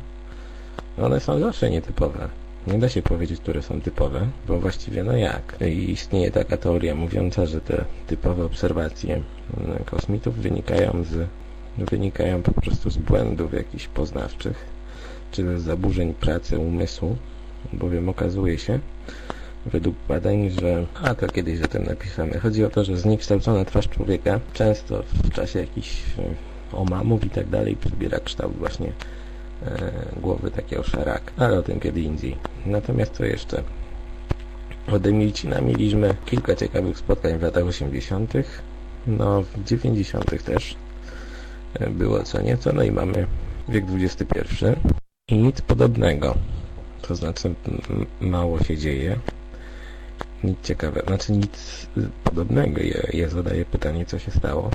One 0.98 1.20
są 1.20 1.40
zawsze 1.40 1.70
nietypowe. 1.70 2.28
Nie 2.66 2.78
da 2.78 2.88
się 2.88 3.02
powiedzieć, 3.02 3.40
które 3.40 3.62
są 3.62 3.80
typowe, 3.80 4.26
bo 4.48 4.60
właściwie 4.60 5.04
no 5.04 5.16
jak? 5.16 5.58
I 5.60 5.90
istnieje 5.90 6.30
taka 6.30 6.56
teoria 6.56 6.94
mówiąca, 6.94 7.46
że 7.46 7.60
te 7.60 7.84
typowe 8.06 8.44
obserwacje 8.44 9.22
mm, 9.56 9.84
kosmitów 9.84 10.36
wynikają 10.36 11.04
z 11.04 11.28
wynikają 11.78 12.42
po 12.42 12.52
prostu 12.52 12.90
z 12.90 12.96
błędów 12.96 13.52
jakichś 13.52 13.86
poznawczych, 13.88 14.64
czy 15.32 15.58
z 15.58 15.62
zaburzeń 15.62 16.14
pracy 16.14 16.58
umysłu, 16.58 17.16
bowiem 17.72 18.08
okazuje 18.08 18.58
się, 18.58 18.78
według 19.66 19.96
badań, 20.08 20.50
że, 20.50 20.86
a 21.02 21.14
to 21.14 21.28
kiedyś 21.28 21.62
o 21.62 21.68
tym 21.68 21.84
napisamy, 21.84 22.38
chodzi 22.38 22.64
o 22.64 22.70
to, 22.70 22.84
że 22.84 22.96
zniekształcona 22.96 23.64
twarz 23.64 23.88
człowieka 23.88 24.40
często 24.52 25.02
w 25.02 25.30
czasie 25.30 25.58
jakichś 25.58 26.02
e, 26.18 26.76
omamów 26.76 27.24
i 27.24 27.30
tak 27.30 27.48
dalej 27.48 27.76
przybiera 27.76 28.20
kształt 28.20 28.56
właśnie 28.56 28.92
głowy 30.20 30.50
takiego 30.50 30.82
szaraka, 30.82 31.32
ale 31.36 31.58
o 31.58 31.62
tym 31.62 31.80
kiedy 31.80 32.00
indziej. 32.00 32.36
Natomiast 32.66 33.12
co 33.12 33.24
jeszcze? 33.24 33.62
Od 34.92 35.06
Emilcina 35.06 35.60
mieliśmy 35.60 36.14
kilka 36.26 36.56
ciekawych 36.56 36.98
spotkań 36.98 37.38
w 37.38 37.42
latach 37.42 37.64
80., 37.64 38.32
no 39.06 39.42
w 39.42 39.64
90. 39.64 40.44
też 40.44 40.76
e, 41.74 41.90
było 41.90 42.22
co 42.22 42.42
nieco, 42.42 42.72
no 42.72 42.82
i 42.82 42.90
mamy 42.90 43.26
wiek 43.68 43.84
XXI 43.94 44.64
i 45.28 45.36
nic 45.36 45.60
podobnego. 45.60 46.34
To 47.02 47.14
znaczy 47.14 47.54
mało 48.20 48.62
się 48.62 48.76
dzieje. 48.76 49.16
Nic 50.44 50.58
ciekawego, 50.62 51.06
znaczy 51.06 51.32
nic 51.32 51.86
podobnego. 52.24 52.80
Ja, 52.82 53.00
ja 53.12 53.28
zadaję 53.28 53.64
pytanie, 53.64 54.06
co 54.06 54.18
się 54.18 54.30
stało 54.30 54.70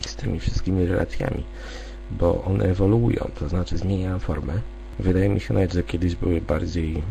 z 0.00 0.16
tymi 0.16 0.40
wszystkimi 0.40 0.86
relacjami 0.86 1.44
bo 2.18 2.44
one 2.44 2.64
ewoluują, 2.64 3.30
to 3.38 3.48
znaczy 3.48 3.78
zmieniają 3.78 4.18
formę. 4.18 4.52
Wydaje 4.98 5.28
mi 5.28 5.40
się 5.40 5.54
nawet, 5.54 5.72
że 5.72 5.82
kiedyś 5.82 6.14
były 6.16 6.40
bardziej 6.40 6.90
mm, 6.90 7.04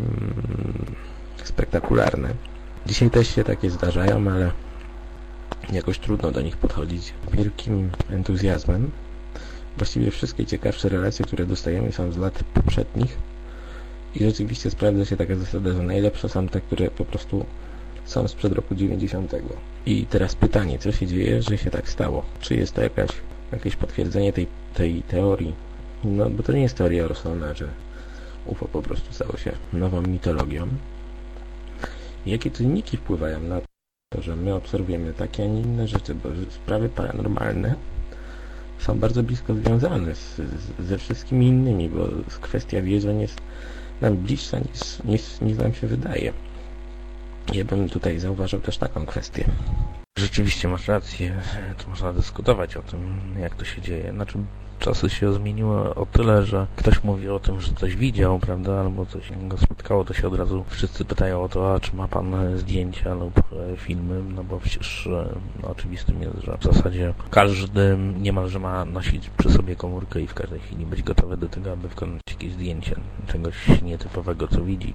spektakularne. 1.44 2.34
Dzisiaj 2.86 3.10
też 3.10 3.36
się 3.36 3.44
takie 3.44 3.70
zdarzają, 3.70 4.32
ale 4.32 4.52
jakoś 5.72 6.00
trudno 6.00 6.32
do 6.32 6.42
nich 6.42 6.58
podchodzić 6.58 7.14
wielkim 7.34 7.90
entuzjazmem. 8.10 8.92
Właściwie 9.78 10.12
wszystkie 10.12 10.46
ciekawsze 10.46 10.90
relacje, 10.90 11.26
które 11.26 11.46
dostajemy 11.46 11.92
są 11.92 12.12
z 12.12 12.18
lat 12.18 12.44
poprzednich 12.54 13.18
i 14.16 14.24
rzeczywiście 14.24 14.72
sprawdza 14.72 15.06
się 15.06 15.18
taka 15.18 15.36
zasada, 15.36 15.74
że 15.74 15.84
najlepsze 15.84 16.30
są 16.30 16.48
te, 16.48 16.62
które 16.62 16.92
po 16.92 17.06
prostu 17.06 17.46
są 18.06 18.28
sprzed 18.28 18.54
roku 18.54 18.76
90. 18.76 19.36
I 19.86 20.06
teraz 20.06 20.36
pytanie, 20.36 20.80
co 20.80 20.92
się 20.92 21.08
dzieje, 21.08 21.42
że 21.42 21.58
się 21.58 21.70
tak 21.72 21.90
stało? 21.90 22.24
Czy 22.40 22.56
jest 22.56 22.74
to 22.74 22.82
jakaś 22.82 23.10
jakieś 23.52 23.76
potwierdzenie 23.76 24.34
tej, 24.34 24.48
tej 24.74 25.04
teorii. 25.04 25.54
No, 26.04 26.30
bo 26.30 26.44
to 26.44 26.52
nie 26.52 26.62
jest 26.62 26.78
teoria 26.78 27.08
Rosona, 27.08 27.54
że 27.54 27.68
UFO 28.46 28.66
po 28.66 28.82
prostu 28.82 29.14
stało 29.14 29.38
się 29.38 29.52
nową 29.74 30.02
mitologią. 30.02 30.68
Jakie 32.26 32.52
czynniki 32.52 32.98
wpływają 32.98 33.40
na 33.40 33.62
to, 34.14 34.22
że 34.22 34.36
my 34.36 34.54
obserwujemy 34.54 35.14
takie, 35.14 35.44
a 35.44 35.48
nie 35.48 35.62
inne 35.62 35.88
rzeczy, 35.88 36.16
bo 36.16 36.30
sprawy 36.50 36.90
paranormalne 36.90 37.76
są 38.80 39.00
bardzo 39.00 39.24
blisko 39.24 39.54
związane 39.54 40.16
z, 40.16 40.36
z, 40.36 40.88
ze 40.88 40.98
wszystkimi 40.98 41.48
innymi, 41.48 41.90
bo 41.90 42.08
kwestia 42.42 42.82
wierzeń 42.82 43.22
jest 43.22 43.42
nam 44.02 44.18
bliższa 44.18 44.60
niż, 44.60 45.04
niż, 45.04 45.42
niż 45.42 45.58
nam 45.58 45.74
się 45.74 45.88
wydaje. 45.88 46.34
Ja 47.54 47.66
bym 47.66 47.90
tutaj 47.90 48.20
zauważył 48.20 48.62
też 48.62 48.78
taką 48.78 49.06
kwestię. 49.06 49.46
Rzeczywiście 50.22 50.68
masz 50.68 50.88
rację, 50.88 51.42
to 51.78 51.90
można 51.90 52.14
dyskutować 52.14 52.78
o 52.78 52.82
tym, 52.82 53.20
jak 53.40 53.56
to 53.56 53.66
się 53.66 53.82
dzieje. 53.82 54.12
Znaczy, 54.12 54.38
czasy 54.80 55.10
się 55.10 55.34
zmieniły 55.34 55.96
o 55.96 56.06
tyle, 56.06 56.44
że 56.46 56.68
ktoś 56.76 57.04
mówi 57.04 57.30
o 57.30 57.40
tym, 57.40 57.62
że 57.62 57.74
coś 57.74 57.96
widział, 57.96 58.40
prawda, 58.40 58.80
albo 58.80 59.06
coś 59.06 59.32
go 59.48 59.58
spotkało, 59.58 60.06
to 60.06 60.14
się 60.14 60.28
od 60.28 60.36
razu 60.36 60.66
wszyscy 60.68 61.06
pytają 61.06 61.44
o 61.44 61.50
to, 61.50 61.76
a 61.76 61.80
czy 61.80 61.96
ma 61.96 62.08
pan 62.08 62.58
zdjęcia 62.58 63.14
lub 63.14 63.40
e, 63.40 63.78
filmy, 63.78 64.24
no 64.36 64.44
bo 64.44 64.60
przecież 64.60 65.10
no, 65.62 65.70
oczywistym 65.70 66.22
jest, 66.22 66.38
że 66.38 66.58
w 66.58 66.64
zasadzie 66.64 67.14
każdy 67.32 67.98
niemalże 68.20 68.60
ma 68.60 68.86
nosić 68.86 69.30
przy 69.38 69.50
sobie 69.50 69.76
komórkę 69.76 70.22
i 70.22 70.28
w 70.28 70.34
każdej 70.34 70.60
chwili 70.60 70.86
być 70.86 71.04
gotowy 71.04 71.38
do 71.38 71.50
tego, 71.50 71.72
aby 71.72 71.88
wykonać 71.88 72.22
jakieś 72.32 72.52
zdjęcie 72.54 72.96
czegoś 73.28 73.82
nietypowego, 73.82 74.48
co 74.48 74.64
widzi. 74.64 74.94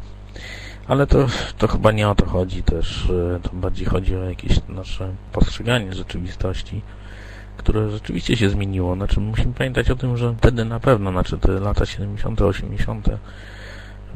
Ale 0.89 1.07
to, 1.07 1.27
to 1.59 1.69
chyba 1.69 1.93
nie 1.93 2.09
o 2.09 2.15
to 2.15 2.27
chodzi 2.27 2.63
też, 2.63 3.11
e, 3.11 3.41
to 3.41 3.51
bardziej 3.53 3.87
chodzi 3.87 4.17
o 4.17 4.25
jakieś 4.25 4.61
nasze 4.69 5.15
postrzeganie 5.33 5.93
rzeczywistości, 5.93 6.83
które 7.57 7.91
rzeczywiście 7.91 8.37
się 8.37 8.51
zmieniło. 8.51 8.95
Znaczy 8.95 9.21
musimy 9.21 9.53
pamiętać 9.53 9.91
o 9.91 9.97
tym, 9.97 10.17
że 10.17 10.35
wtedy 10.39 10.65
na 10.65 10.81
pewno, 10.81 11.11
znaczy 11.11 11.39
te 11.39 11.53
lata 11.53 11.87
70., 11.87 12.43
80., 12.43 13.09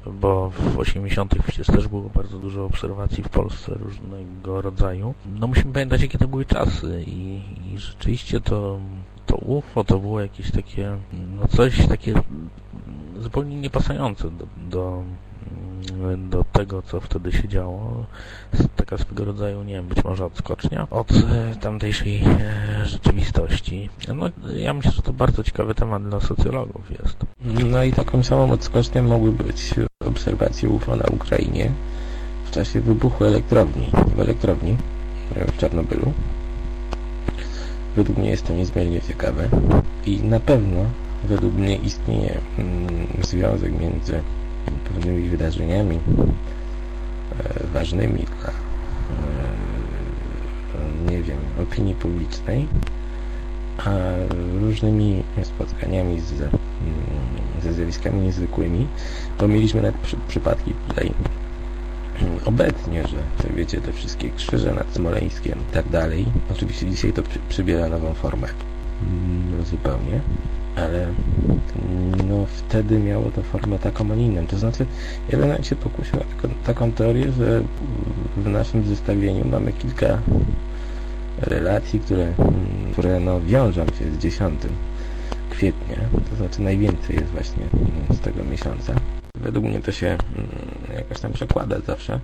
bo 0.06 0.50
w 0.50 0.78
80. 0.78 1.34
przecież 1.42 1.66
też 1.66 1.88
było 1.88 2.10
bardzo 2.14 2.38
dużo 2.38 2.64
obserwacji 2.64 3.22
w 3.22 3.28
Polsce 3.28 3.74
różnego 3.74 4.62
rodzaju. 4.62 5.14
No 5.40 5.46
musimy 5.46 5.72
pamiętać, 5.72 6.02
jakie 6.02 6.18
to 6.18 6.28
były 6.28 6.44
czasy 6.44 7.04
i, 7.06 7.40
i 7.74 7.78
rzeczywiście 7.78 8.40
to, 8.40 8.80
to 9.26 9.36
UFO 9.36 9.84
to 9.84 9.98
było 9.98 10.20
jakieś 10.20 10.50
takie, 10.50 10.96
no 11.36 11.48
coś 11.48 11.86
takie 11.86 12.14
zupełnie 13.18 13.56
niepasujące 13.56 14.30
do, 14.30 14.46
do 14.70 15.02
do 16.30 16.44
tego, 16.52 16.82
co 16.82 17.00
wtedy 17.00 17.32
się 17.32 17.48
działo. 17.48 18.04
Taka 18.76 18.98
swego 18.98 19.24
rodzaju, 19.24 19.62
nie 19.62 19.74
wiem, 19.74 19.86
być 19.86 20.04
może 20.04 20.24
odskocznia 20.24 20.86
od 20.90 21.12
e, 21.12 21.54
tamtejszej 21.60 22.22
e, 22.24 22.86
rzeczywistości. 22.86 23.88
No, 24.14 24.30
ja 24.56 24.74
myślę, 24.74 24.92
że 24.92 25.02
to 25.02 25.12
bardzo 25.12 25.44
ciekawy 25.44 25.74
temat 25.74 26.08
dla 26.08 26.20
socjologów 26.20 26.90
jest. 26.90 27.16
No 27.70 27.84
i 27.84 27.92
taką 27.92 28.22
samą 28.22 28.52
odskocznią 28.52 29.02
mogły 29.02 29.32
być 29.32 29.74
obserwacje 30.06 30.68
UFO 30.68 30.96
na 30.96 31.04
Ukrainie 31.04 31.70
w 32.44 32.50
czasie 32.50 32.80
wybuchu 32.80 33.24
elektrowni, 33.24 33.90
w 34.16 34.20
elektrowni 34.20 34.76
w 35.48 35.58
Czarnobylu. 35.58 36.12
Według 37.96 38.18
mnie 38.18 38.30
jest 38.30 38.46
to 38.46 38.52
niezmiernie 38.52 39.00
ciekawe 39.00 39.48
i 40.06 40.22
na 40.22 40.40
pewno 40.40 40.84
według 41.24 41.54
mnie 41.54 41.76
istnieje 41.76 42.38
mm, 42.58 43.06
związek 43.22 43.80
między 43.80 44.22
pewnymi 44.88 45.28
wydarzeniami 45.28 45.96
e, 45.96 46.00
ważnymi 47.74 48.26
dla 48.40 48.50
e, 48.50 48.52
nie 51.10 51.22
wiem, 51.22 51.38
opinii 51.62 51.94
publicznej, 51.94 52.66
a 53.78 53.90
różnymi 54.60 55.22
spotkaniami 55.42 56.20
z, 56.20 56.32
mm, 56.32 56.50
ze 57.62 57.72
zjawiskami 57.72 58.20
niezwykłymi, 58.20 58.86
bo 59.38 59.48
mieliśmy 59.48 59.82
nawet 59.82 60.00
przy, 60.00 60.16
przypadki 60.28 60.74
tutaj 60.88 61.12
mm, 62.20 62.38
obecnie, 62.44 63.02
że 63.08 63.16
wiecie, 63.56 63.80
te 63.80 63.92
wszystkie 63.92 64.30
krzyże 64.30 64.74
nad 64.74 64.94
Smoleńskiem 64.94 65.58
i 65.70 65.74
tak 65.74 65.88
dalej. 65.88 66.26
Oczywiście 66.52 66.86
dzisiaj 66.86 67.12
to 67.12 67.22
przy, 67.22 67.38
przybiera 67.48 67.88
nową 67.88 68.14
formę 68.14 68.48
no, 69.58 69.64
zupełnie 69.64 70.20
ale 70.76 71.06
no 72.28 72.46
wtedy 72.46 72.98
miało 72.98 73.30
to 73.30 73.42
formę 73.42 73.78
taką, 73.78 74.12
a 74.12 74.14
nie 74.14 74.26
inną. 74.26 74.46
To 74.46 74.58
znaczy, 74.58 74.86
ja 75.28 75.38
bym 75.38 75.64
się 75.64 75.76
pokusił 75.76 76.16
na 76.16 76.24
taką, 76.24 76.54
taką 76.64 76.92
teorię, 76.92 77.32
że 77.32 77.62
w 78.36 78.46
naszym 78.46 78.86
zestawieniu 78.86 79.44
mamy 79.48 79.72
kilka 79.72 80.18
relacji, 81.38 82.00
które, 82.00 82.32
które 82.92 83.20
no, 83.20 83.40
wiążą 83.40 83.86
się 83.86 84.10
z 84.12 84.18
10 84.18 84.60
kwietnia, 85.50 85.96
to 86.30 86.36
znaczy 86.36 86.62
najwięcej 86.62 87.16
jest 87.16 87.28
właśnie 87.28 87.64
z 88.10 88.20
tego 88.20 88.44
miesiąca. 88.44 88.94
według 89.34 89.64
mnie 89.64 89.80
to 89.80 89.92
się 89.92 90.06
mm, 90.06 90.18
jakoś 90.94 91.20
tam 91.20 91.32
przekłada 91.32 91.80
zawsze. 91.80 92.20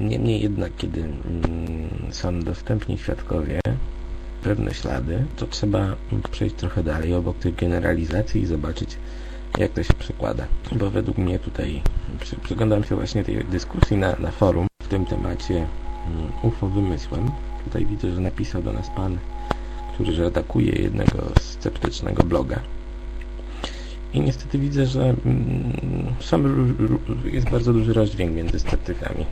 Niemniej 0.00 0.42
jednak, 0.42 0.72
kiedy 0.76 1.00
mm, 1.00 1.12
są 2.10 2.40
dostępni 2.40 2.98
świadkowie, 2.98 3.60
pewne 4.44 4.74
ślady, 4.74 5.24
to 5.36 5.46
trzeba 5.46 5.96
przejść 6.30 6.54
trochę 6.54 6.82
dalej 6.82 7.14
obok 7.14 7.38
tych 7.38 7.54
generalizacji 7.54 8.42
i 8.42 8.46
zobaczyć, 8.46 8.96
jak 9.58 9.72
to 9.72 9.82
się 9.82 9.94
przekłada. 9.94 10.46
Bo 10.72 10.90
według 10.90 11.18
mnie 11.18 11.38
tutaj 11.38 11.82
przy, 12.20 12.36
przyglądam 12.36 12.84
się 12.84 12.96
właśnie 12.96 13.24
tej 13.24 13.44
dyskusji 13.44 13.96
na, 13.96 14.16
na 14.16 14.30
forum 14.30 14.66
w 14.82 14.88
tym 14.88 15.06
temacie 15.06 15.54
mm, 15.54 16.32
UFO 16.42 16.68
wymysłem. 16.68 17.30
Tutaj 17.64 17.86
widzę, 17.86 18.10
że 18.10 18.20
napisał 18.20 18.62
do 18.62 18.72
nas 18.72 18.90
pan, 18.96 19.18
który 19.94 20.26
atakuje 20.26 20.72
jednego 20.72 21.18
sceptycznego 21.40 22.22
bloga. 22.22 22.60
I 24.14 24.20
niestety 24.20 24.58
widzę, 24.58 24.86
że 24.86 25.14
mm, 25.26 26.14
jest 27.24 27.50
bardzo 27.50 27.72
duży 27.72 27.92
rozdźwięk 27.92 28.34
między 28.34 28.60
sceptykami. 28.60 29.26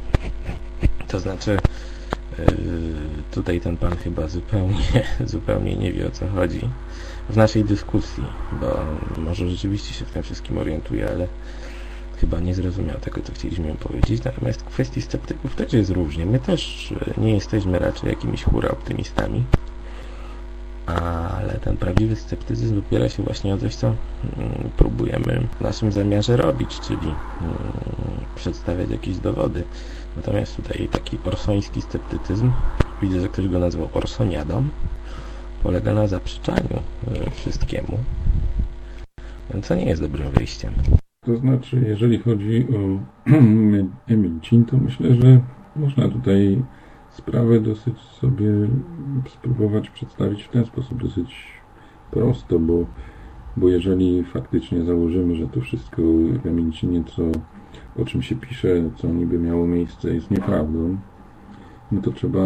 To 1.09 1.21
znaczy, 1.21 1.59
tutaj 3.31 3.61
ten 3.61 3.77
pan 3.77 3.97
chyba 3.97 4.29
zupełnie, 4.29 5.03
zupełnie 5.27 5.77
nie 5.77 5.93
wie 5.93 6.07
o 6.07 6.11
co 6.11 6.29
chodzi 6.29 6.61
w 7.29 7.37
naszej 7.37 7.65
dyskusji, 7.65 8.25
bo 8.61 8.79
może 9.21 9.49
rzeczywiście 9.51 9.95
się 9.95 10.05
w 10.05 10.11
tym 10.11 10.23
wszystkim 10.23 10.59
orientuje, 10.59 11.11
ale 11.11 11.27
chyba 12.21 12.41
nie 12.41 12.55
zrozumiał 12.55 13.01
tego, 13.01 13.21
co 13.21 13.33
chcieliśmy 13.33 13.69
mu 13.69 13.75
powiedzieć. 13.75 14.25
Natomiast 14.25 14.61
w 14.61 14.65
kwestii 14.65 15.03
sceptyków 15.03 15.55
też 15.55 15.73
jest 15.73 15.91
różnie. 15.91 16.27
My 16.27 16.39
też 16.39 16.95
nie 17.17 17.35
jesteśmy 17.35 17.79
raczej 17.79 18.11
jakimiś 18.11 18.45
hura 18.45 18.69
optymistami 18.69 19.45
ale 21.43 21.53
ten 21.53 21.77
prawdziwy 21.77 22.17
sceptycyzm 22.17 22.79
opiera 22.79 23.09
się 23.09 23.23
właśnie 23.23 23.55
o 23.55 23.59
coś, 23.59 23.75
co 23.75 23.87
mm, 23.87 23.97
próbujemy 24.77 25.49
w 25.59 25.61
naszym 25.61 25.93
zamiarze 25.93 26.37
robić, 26.37 26.81
czyli 26.81 27.07
mm, 27.07 27.55
przedstawiać 28.35 28.91
jakieś 28.91 29.17
dowody. 29.17 29.65
Natomiast 30.17 30.57
tutaj 30.57 30.89
taki 30.93 31.19
orsoński 31.25 31.83
sceptycyzm, 31.83 32.53
widzę, 33.03 33.21
że 33.21 33.29
ktoś 33.29 33.49
go 33.49 33.59
nazwał 33.59 33.89
orsoniadą, 33.95 34.65
polega 35.63 35.95
na 35.95 36.07
zaprzeczaniu 36.07 36.77
e, 37.09 37.31
wszystkiemu, 37.31 37.99
co 39.63 39.75
nie 39.75 39.85
jest 39.85 40.03
dobrym 40.03 40.31
wyjściem. 40.31 40.73
To 41.27 41.37
znaczy, 41.37 41.85
jeżeli 41.87 42.19
chodzi 42.19 42.67
o 42.77 42.99
Emilcin, 44.13 44.65
to 44.65 44.77
myślę, 44.77 45.15
że 45.15 45.41
można 45.77 46.09
tutaj 46.09 46.63
sprawę 47.13 47.61
dosyć 47.61 47.99
sobie 47.99 48.53
spróbować 49.29 49.91
przedstawić 49.91 50.43
w 50.43 50.49
ten 50.49 50.65
sposób 50.65 51.03
dosyć 51.03 51.47
prosto, 52.11 52.59
bo, 52.59 52.87
bo 53.57 53.69
jeżeli 53.69 54.25
faktycznie 54.25 54.85
założymy, 54.85 55.35
że 55.35 55.49
to 55.49 55.61
wszystko 55.61 56.03
w 56.43 56.47
Emilcinie, 56.47 57.05
co, 57.05 57.23
o 58.03 58.05
czym 58.05 58.23
się 58.23 58.37
pisze, 58.37 58.69
co 58.97 59.09
niby 59.09 59.39
miało 59.39 59.67
miejsce, 59.67 60.15
jest 60.15 60.31
nieprawdą, 60.31 60.97
no 61.93 62.01
to 62.01 62.13
trzeba 62.13 62.41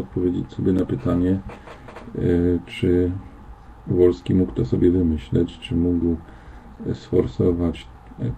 odpowiedzieć 0.00 0.52
sobie 0.52 0.72
na 0.72 0.86
pytanie, 0.86 1.40
e, 2.14 2.20
czy 2.66 3.12
Wolski 3.86 4.34
mógł 4.34 4.52
to 4.52 4.64
sobie 4.64 4.90
wymyśleć, 4.90 5.58
czy 5.58 5.76
mógł 5.76 6.16
sforsować 6.92 7.88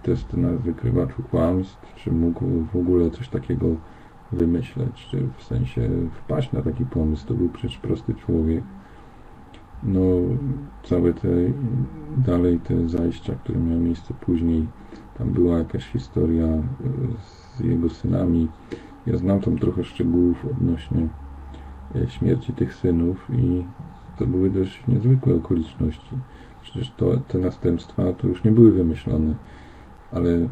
test 0.03 0.33
na 0.33 0.49
wykrywaczu 0.49 1.23
kłamstw, 1.23 1.95
czy 1.95 2.11
mógł 2.11 2.45
w 2.73 2.75
ogóle 2.75 3.11
coś 3.11 3.29
takiego 3.29 3.67
wymyśleć, 4.31 5.07
czy 5.11 5.27
w 5.37 5.43
sensie 5.43 5.89
wpaść 6.13 6.51
na 6.51 6.61
taki 6.61 6.85
pomysł. 6.85 7.27
To 7.27 7.33
był 7.33 7.49
przecież 7.49 7.77
prosty 7.77 8.13
człowiek. 8.13 8.63
No, 9.83 10.01
całe 10.83 11.13
te, 11.13 11.27
dalej 12.17 12.59
te 12.59 12.89
zajścia, 12.89 13.35
które 13.35 13.59
miały 13.59 13.79
miejsce 13.79 14.13
później, 14.13 14.67
tam 15.17 15.29
była 15.29 15.57
jakaś 15.57 15.85
historia 15.87 16.45
e, 16.45 16.63
z 17.19 17.59
jego 17.59 17.89
synami. 17.89 18.47
Ja 19.05 19.17
znam 19.17 19.39
tam 19.39 19.57
trochę 19.57 19.83
szczegółów 19.83 20.45
odnośnie 20.45 21.07
e, 21.95 22.09
śmierci 22.09 22.53
tych 22.53 22.73
synów 22.73 23.27
i 23.33 23.63
to 24.17 24.27
były 24.27 24.49
dość 24.49 24.87
niezwykłe 24.87 25.35
okoliczności. 25.35 26.17
Przecież 26.61 26.91
to, 26.97 27.17
te 27.17 27.37
następstwa 27.37 28.13
to 28.13 28.27
już 28.27 28.43
nie 28.43 28.51
były 28.51 28.71
wymyślone, 28.71 29.35
ale 30.11 30.49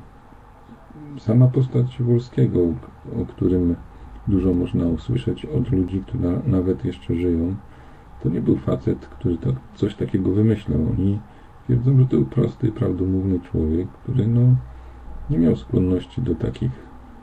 sama 1.19 1.47
postać 1.47 2.01
Wolskiego, 2.01 2.59
o 3.21 3.25
którym 3.25 3.75
dużo 4.27 4.53
można 4.53 4.85
usłyszeć 4.85 5.45
od 5.45 5.71
ludzi, 5.71 6.03
którzy 6.07 6.41
nawet 6.45 6.85
jeszcze 6.85 7.15
żyją, 7.15 7.55
to 8.23 8.29
nie 8.29 8.41
był 8.41 8.57
facet, 8.57 9.07
który 9.07 9.37
coś 9.75 9.95
takiego 9.95 10.31
wymyślał. 10.31 10.79
Oni 10.91 11.19
twierdzą, 11.63 11.97
że 11.97 12.05
to 12.05 12.09
był 12.09 12.25
prosty, 12.25 12.71
prawdomówny 12.71 13.39
człowiek, 13.39 13.87
który 13.87 14.27
no, 14.27 14.55
nie 15.29 15.37
miał 15.37 15.55
skłonności 15.55 16.21
do 16.21 16.35
takich 16.35 16.71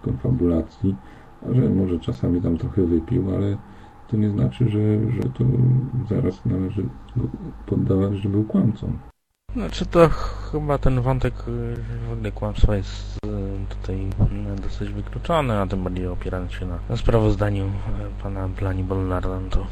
konfabulacji, 0.03 0.97
a 1.43 1.55
że 1.55 1.69
może 1.69 1.99
czasami 1.99 2.41
tam 2.41 2.59
trochę 2.59 2.87
wypił, 2.87 3.35
ale 3.35 3.57
to 4.09 4.17
nie 4.17 4.31
znaczy, 4.31 4.69
że, 4.69 5.11
że 5.11 5.23
to 5.23 5.45
zaraz 6.09 6.47
należy 6.47 6.89
poddawać, 7.67 8.15
że 8.15 8.29
był 8.29 8.45
kłamcą. 8.45 8.93
Znaczy 9.55 9.87
to 9.87 10.09
chyba 10.53 10.79
ten 10.79 11.01
wątek 11.01 11.35
y, 11.49 11.77
w 12.09 12.13
ogóle 12.13 12.33
kłamstwa 12.33 12.77
jest 12.77 13.19
y, 13.27 13.29
tutaj 13.69 13.97
y, 14.57 14.61
dosyć 14.63 14.89
wykluczony, 14.89 15.59
a 15.61 15.67
tym 15.67 15.85
bardziej 15.85 16.07
opierając 16.07 16.53
się 16.53 16.67
na 16.89 16.97
sprawozdaniu 16.97 17.73
pana 18.23 18.49
Blani 18.49 18.85
Bolnarda, 18.85 19.39
to 19.51 19.67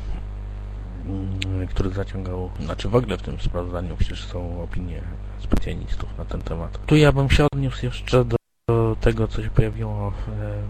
który 1.70 1.90
zaciągał, 1.90 2.50
znaczy 2.60 2.88
w 2.88 2.96
ogóle 2.96 3.16
w 3.18 3.22
tym 3.22 3.40
sprawozdaniu 3.40 3.96
przecież 3.96 4.24
są 4.24 4.62
opinie 4.62 5.02
specjalistów 5.38 6.18
na 6.18 6.24
ten 6.24 6.42
temat. 6.42 6.86
Tu 6.86 6.96
ja 6.96 7.12
bym 7.12 7.30
się 7.30 7.46
odniósł 7.52 7.86
jeszcze 7.86 8.24
do 8.24 8.36
do 8.72 8.96
tego, 9.00 9.28
co 9.28 9.42
się 9.42 9.50
pojawiło 9.50 10.08
e, 10.08 10.12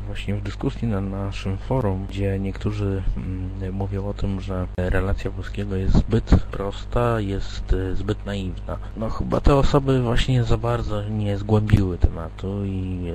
właśnie 0.07 0.35
w 0.35 0.43
dyskusji 0.43 0.89
na 0.89 1.01
naszym 1.01 1.59
forum, 1.59 2.07
gdzie 2.09 2.39
niektórzy 2.39 3.03
mm, 3.17 3.75
mówią 3.75 4.07
o 4.07 4.15
tym, 4.15 4.41
że 4.41 4.67
relacja 4.77 5.31
Polskiego 5.31 5.77
jest 5.77 5.95
zbyt 5.95 6.31
prosta, 6.51 7.21
jest 7.21 7.73
e, 7.73 7.97
zbyt 7.97 8.27
naiwna. 8.27 8.77
No 8.97 9.11
chyba 9.11 9.41
te 9.41 9.55
osoby 9.55 10.03
właśnie 10.03 10.45
za 10.45 10.57
bardzo 10.57 11.09
nie 11.09 11.39
zgłębiły 11.39 11.99
tematu 11.99 12.65
i 12.65 13.13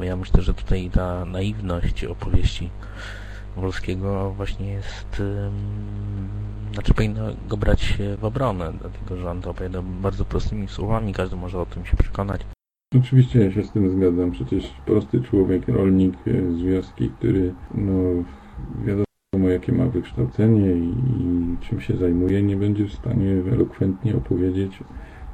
e, 0.00 0.06
ja 0.06 0.16
myślę, 0.16 0.42
że 0.42 0.54
tutaj 0.54 0.90
ta 0.90 1.24
naiwność 1.24 2.04
opowieści 2.04 2.70
Wolskiego 3.56 4.30
właśnie 4.30 4.72
jest 4.72 5.22
znaczy 6.72 6.94
powinno 6.94 7.22
go 7.48 7.56
brać 7.56 7.94
w 8.18 8.24
obronę, 8.24 8.72
dlatego 8.80 9.16
że 9.16 9.30
on 9.30 9.42
to 9.42 9.50
opowiada 9.50 9.82
bardzo 9.82 10.24
prostymi 10.24 10.68
słowami, 10.68 11.14
każdy 11.14 11.36
może 11.36 11.60
o 11.60 11.66
tym 11.66 11.86
się 11.86 11.96
przekonać. 11.96 12.55
Oczywiście 12.98 13.44
ja 13.44 13.52
się 13.52 13.62
z 13.62 13.70
tym 13.70 13.90
zgadzam. 13.90 14.30
Przecież 14.30 14.74
prosty 14.86 15.20
człowiek, 15.20 15.68
rolnik 15.68 16.14
z 16.50 16.62
wioski, 16.62 17.10
który 17.10 17.54
no, 17.74 17.92
wiadomo 18.84 19.48
jakie 19.48 19.72
ma 19.72 19.86
wykształcenie 19.86 20.72
i, 20.72 20.88
i 20.90 21.56
czym 21.60 21.80
się 21.80 21.96
zajmuje, 21.96 22.42
nie 22.42 22.56
będzie 22.56 22.84
w 22.84 22.92
stanie 22.92 23.32
elokwentnie 23.52 24.16
opowiedzieć 24.16 24.80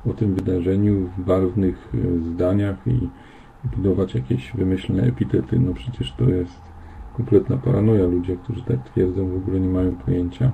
o 0.06 0.12
tym 0.12 0.34
wydarzeniu 0.34 1.10
w 1.18 1.24
barwnych 1.24 1.88
e, 1.94 2.20
zdaniach 2.20 2.76
i 2.86 3.08
budować 3.76 4.14
jakieś 4.14 4.52
wymyślne 4.52 5.02
epitety. 5.02 5.60
No 5.60 5.74
przecież 5.74 6.12
to 6.12 6.24
jest 6.24 6.62
kompletna 7.16 7.56
paranoja. 7.56 8.06
Ludzie, 8.06 8.36
którzy 8.36 8.62
tak 8.62 8.90
twierdzą, 8.90 9.28
w 9.28 9.36
ogóle 9.36 9.60
nie 9.60 9.68
mają 9.68 9.96
pojęcia 9.96 10.52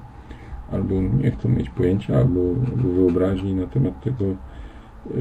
albo 0.73 0.95
nie 1.03 1.31
chcą 1.31 1.49
mieć 1.49 1.71
pojęcia, 1.71 2.17
albo, 2.17 2.41
albo 2.41 2.89
wyobraźni 2.89 3.55
na 3.55 3.67
temat 3.67 4.05
tego, 4.05 4.25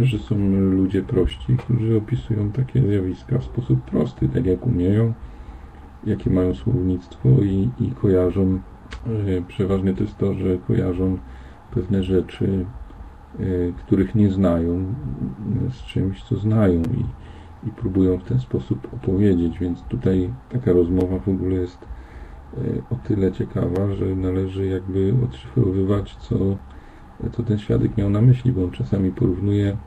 że 0.01 0.19
są 0.19 0.35
ludzie 0.71 1.01
prości, 1.01 1.57
którzy 1.57 1.97
opisują 1.97 2.51
takie 2.51 2.81
zjawiska 2.81 3.37
w 3.37 3.43
sposób 3.43 3.81
prosty, 3.81 4.29
tak 4.29 4.45
jak 4.45 4.67
umieją, 4.67 5.13
jakie 6.05 6.29
mają 6.29 6.53
słownictwo 6.53 7.29
i, 7.29 7.69
i 7.79 7.91
kojarzą. 7.91 8.59
E, 9.07 9.41
przeważnie 9.47 9.93
to 9.93 10.03
jest 10.03 10.17
to, 10.17 10.33
że 10.33 10.57
kojarzą 10.57 11.17
pewne 11.71 12.03
rzeczy, 12.03 12.65
e, 13.39 13.43
których 13.77 14.15
nie 14.15 14.31
znają, 14.31 14.93
z 15.69 15.83
czymś, 15.85 16.23
co 16.23 16.35
znają 16.35 16.81
i, 16.81 17.67
i 17.67 17.71
próbują 17.71 18.17
w 18.17 18.23
ten 18.23 18.39
sposób 18.39 18.87
opowiedzieć, 18.93 19.59
więc 19.59 19.81
tutaj 19.81 20.29
taka 20.49 20.73
rozmowa 20.73 21.19
w 21.19 21.29
ogóle 21.29 21.55
jest 21.55 21.85
e, 22.53 22.57
o 22.89 22.95
tyle 23.07 23.31
ciekawa, 23.31 23.93
że 23.93 24.05
należy 24.05 24.65
jakby 24.65 25.13
odszyfrowywać, 25.25 26.15
co 26.15 26.35
to 27.31 27.43
ten 27.43 27.59
świadek 27.59 27.97
miał 27.97 28.09
na 28.09 28.21
myśli, 28.21 28.51
bo 28.51 28.63
on 28.63 28.71
czasami 28.71 29.11
porównuje 29.11 29.77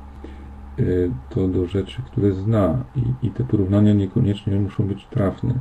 e, 0.79 0.83
to 1.31 1.49
do 1.49 1.67
rzeczy, 1.67 2.03
które 2.03 2.33
zna 2.33 2.85
i, 2.97 3.27
i 3.27 3.31
te 3.31 3.45
porównania 3.45 3.93
niekoniecznie 3.93 4.61
muszą 4.61 4.87
być 4.87 5.07
trafne, 5.07 5.55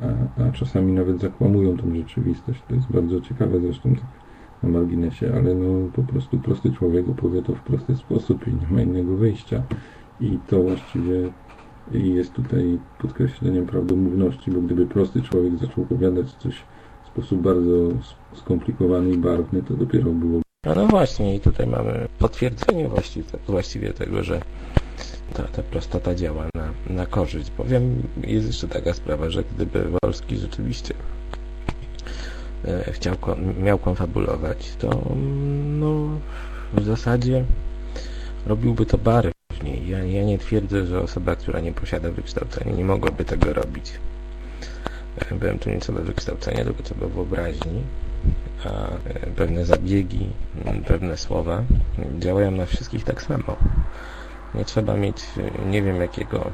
a, 0.00 0.42
a, 0.42 0.52
czasami 0.52 0.92
nawet 0.92 1.20
zakłamują 1.20 1.76
tą 1.76 1.94
rzeczywistość. 1.94 2.62
To 2.68 2.74
jest 2.74 2.92
bardzo 2.92 3.20
ciekawe 3.20 3.60
zresztą 3.60 3.94
tak 3.94 4.04
na 4.62 4.68
marginesie, 4.68 5.32
ale 5.34 5.54
no 5.54 5.90
po 5.92 6.02
prostu 6.02 6.38
prosty 6.38 6.72
człowiek 6.72 7.08
opowie 7.08 7.42
to 7.42 7.54
w 7.54 7.60
prosty 7.60 7.96
sposób 7.96 8.48
i 8.48 8.50
nie 8.54 8.66
ma 8.70 8.82
innego 8.82 9.16
wyjścia. 9.16 9.62
I 10.20 10.38
to 10.46 10.62
właściwie 10.62 11.32
jest 11.92 12.32
tutaj 12.32 12.78
podkreśleniem 12.98 13.66
prawdomówności, 13.66 14.50
bo 14.50 14.60
gdyby 14.60 14.86
prosty 14.86 15.22
człowiek 15.22 15.58
zaczął 15.58 15.84
opowiadać 15.84 16.32
coś 16.32 16.64
w 17.04 17.06
sposób 17.06 17.40
bardzo 17.40 17.88
skomplikowany 18.32 19.10
i 19.10 19.18
barwny, 19.18 19.62
to 19.62 19.74
dopiero 19.74 20.12
było 20.12 20.45
no, 20.66 20.74
no 20.74 20.86
właśnie, 20.86 21.34
i 21.34 21.40
tutaj 21.40 21.66
mamy 21.66 22.08
potwierdzenie 22.18 22.88
właściwie, 22.88 23.26
właściwie 23.48 23.92
tego, 23.92 24.22
że 24.22 24.40
ta, 25.34 25.42
ta 25.42 25.62
prostota 25.62 26.14
działa 26.14 26.44
na, 26.54 26.94
na 26.94 27.06
korzyść. 27.06 27.50
Powiem, 27.50 28.02
jest 28.22 28.46
jeszcze 28.46 28.68
taka 28.68 28.94
sprawa, 28.94 29.30
że 29.30 29.44
gdyby 29.54 29.84
Wolski 30.02 30.36
rzeczywiście 30.36 30.94
e, 32.64 32.92
chciał, 32.92 33.16
miał 33.62 33.78
konfabulować, 33.78 34.72
to 34.78 34.92
mm, 34.92 35.80
no, 35.80 36.08
w 36.74 36.84
zasadzie 36.84 37.44
robiłby 38.46 38.86
to 38.86 38.98
barwniej. 38.98 39.88
Ja, 39.88 40.04
ja 40.04 40.24
nie 40.24 40.38
twierdzę, 40.38 40.86
że 40.86 41.00
osoba, 41.00 41.36
która 41.36 41.60
nie 41.60 41.72
posiada 41.72 42.10
wykształcenia, 42.10 42.72
nie 42.72 42.84
mogłaby 42.84 43.24
tego 43.24 43.52
robić. 43.52 43.92
E, 45.30 45.34
byłem 45.34 45.58
tu 45.58 45.70
nie 45.70 45.80
co 45.80 45.92
do 45.92 46.02
wykształcenia, 46.02 46.64
tylko 46.64 46.82
co 46.82 46.94
do 46.94 47.08
wyobraźni, 47.08 47.82
pewne 49.36 49.64
zabiegi, 49.64 50.28
pewne 50.86 51.16
słowa 51.16 51.62
działają 52.18 52.50
na 52.50 52.66
wszystkich 52.66 53.04
tak 53.04 53.22
samo. 53.22 53.56
Nie 54.54 54.64
trzeba 54.64 54.96
mieć 54.96 55.16
nie 55.66 55.82
wiem 55.82 56.00
jakiego 56.00 56.50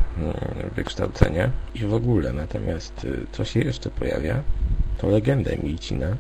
wykształcenia 0.77 1.51
i 1.75 1.79
w 1.79 1.95
ogóle. 1.95 2.33
Natomiast 2.33 3.07
co 3.33 3.45
się 3.45 3.61
jeszcze 3.61 3.91
pojawia, 3.91 4.43
to 4.99 5.09
legenda 5.09 5.51
Emilcina, 5.51 6.17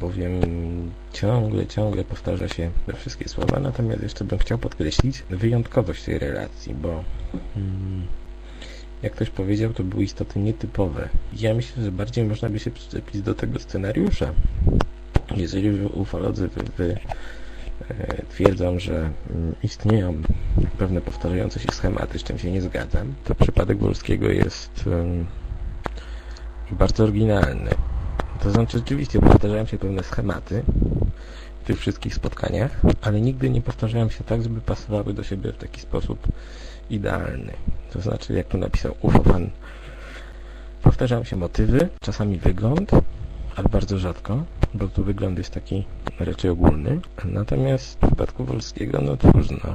bowiem 0.00 0.40
ciągle, 1.12 1.66
ciągle 1.66 2.04
powtarza 2.04 2.48
się 2.48 2.70
te 2.86 2.92
wszystkie 2.92 3.28
słowa, 3.28 3.60
natomiast 3.60 4.02
jeszcze 4.02 4.24
bym 4.24 4.38
chciał 4.38 4.58
podkreślić 4.58 5.22
wyjątkowość 5.30 6.04
tej 6.04 6.18
relacji, 6.18 6.74
bo 6.74 7.04
hmm, 7.54 8.06
jak 9.02 9.12
ktoś 9.12 9.30
powiedział, 9.30 9.72
to 9.72 9.84
były 9.84 10.04
istoty 10.04 10.38
nietypowe. 10.38 11.08
Ja 11.36 11.54
myślę, 11.54 11.84
że 11.84 11.92
bardziej 11.92 12.24
można 12.24 12.48
by 12.48 12.58
się 12.58 12.70
przyczepić 12.70 13.22
do 13.22 13.34
tego 13.34 13.58
scenariusza. 13.58 14.32
Jeżeli 15.36 15.80
ufolodzy 15.84 16.48
wy, 16.48 16.62
wy 16.76 16.98
e, 17.90 18.22
twierdzą, 18.30 18.78
że 18.78 19.10
mm, 19.30 19.54
istnieją 19.62 20.22
pewne 20.78 21.00
powtarzające 21.00 21.60
się 21.60 21.72
schematy, 21.72 22.18
z 22.18 22.22
czym 22.22 22.38
się 22.38 22.52
nie 22.52 22.62
zgadzam, 22.62 23.14
to 23.24 23.34
przypadek 23.34 23.78
Wolskiego 23.78 24.30
jest 24.30 24.84
bardzo 26.70 27.04
oryginalny. 27.04 27.70
To 28.42 28.50
znaczy, 28.50 28.78
rzeczywiście 28.78 29.20
powtarzają 29.20 29.66
się 29.66 29.78
pewne 29.78 30.02
schematy 30.02 30.62
w 31.62 31.66
tych 31.66 31.78
wszystkich 31.78 32.14
spotkaniach, 32.14 32.80
ale 33.00 33.20
nigdy 33.20 33.50
nie 33.50 33.62
powtarzają 33.62 34.10
się 34.10 34.24
tak, 34.24 34.42
żeby 34.42 34.60
pasowały 34.60 35.14
do 35.14 35.22
siebie 35.22 35.52
w 35.52 35.56
taki 35.56 35.80
sposób 35.80 36.28
idealny. 36.90 37.52
To 37.92 38.00
znaczy, 38.00 38.32
jak 38.32 38.46
tu 38.46 38.58
napisał 38.58 38.94
Ufofan, 39.02 39.50
powtarzają 40.82 41.24
się 41.24 41.36
motywy, 41.36 41.88
czasami 42.00 42.38
wygląd, 42.38 42.90
ale 43.56 43.68
bardzo 43.68 43.98
rzadko, 43.98 44.44
bo 44.74 44.88
tu 44.88 45.04
wygląd 45.04 45.38
jest 45.38 45.50
taki 45.50 45.84
raczej 46.20 46.50
ogólny. 46.50 47.00
Natomiast 47.24 47.94
w 47.94 48.06
przypadku 48.06 48.44
Wolskiego, 48.44 49.00
no 49.02 49.16
trudno. 49.16 49.74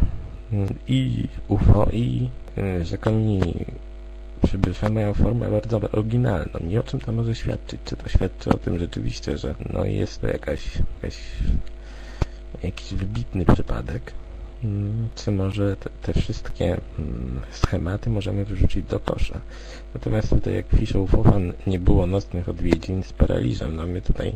I 0.88 1.28
UFO, 1.48 1.88
i 1.92 2.30
y, 2.58 2.86
rzekomi 2.86 3.42
przybysze 4.46 4.90
mają 4.90 5.14
formę 5.14 5.52
bardzo 5.52 5.82
oryginalną. 5.92 6.60
I 6.70 6.78
o 6.78 6.84
czym 6.84 7.00
to 7.00 7.12
może 7.12 7.36
świadczyć? 7.36 7.82
Czy 7.86 7.96
to 7.96 8.10
świadczy 8.10 8.50
o 8.50 8.58
tym 8.58 8.80
rzeczywiście, 8.80 9.38
że 9.38 9.56
no 9.74 9.86
jest 9.86 10.22
to 10.22 10.28
jakaś, 10.28 10.78
jakaś 11.02 11.20
jakiś 12.64 12.94
wybitny 12.94 13.46
przypadek? 13.46 14.14
Mm, 14.64 15.10
czy 15.16 15.32
może 15.32 15.76
te, 15.76 15.90
te, 16.02 16.22
wszystkie 16.22 16.66
mm, 17.00 17.42
schematy 17.52 18.10
możemy 18.10 18.46
wyrzucić 18.46 18.86
do 18.86 19.00
kosza. 19.00 19.42
Natomiast 19.94 20.30
tutaj, 20.30 20.56
jak 20.56 20.66
pisze 20.66 21.08
Fofan, 21.08 21.54
nie 21.68 21.80
było 21.80 22.08
nocnych 22.08 22.50
odwiedzin 22.50 23.04
z 23.04 23.14
paraliżem. 23.14 23.76
No 23.76 23.88
my 23.88 24.02
tutaj 24.02 24.34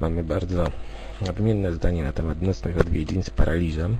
mamy 0.00 0.24
bardzo 0.24 0.64
odmienne 1.30 1.72
zdanie 1.72 2.02
na 2.02 2.12
temat 2.12 2.42
nocnych 2.42 2.78
odwiedzin 2.78 3.22
z 3.22 3.30
paraliżem. 3.30 3.96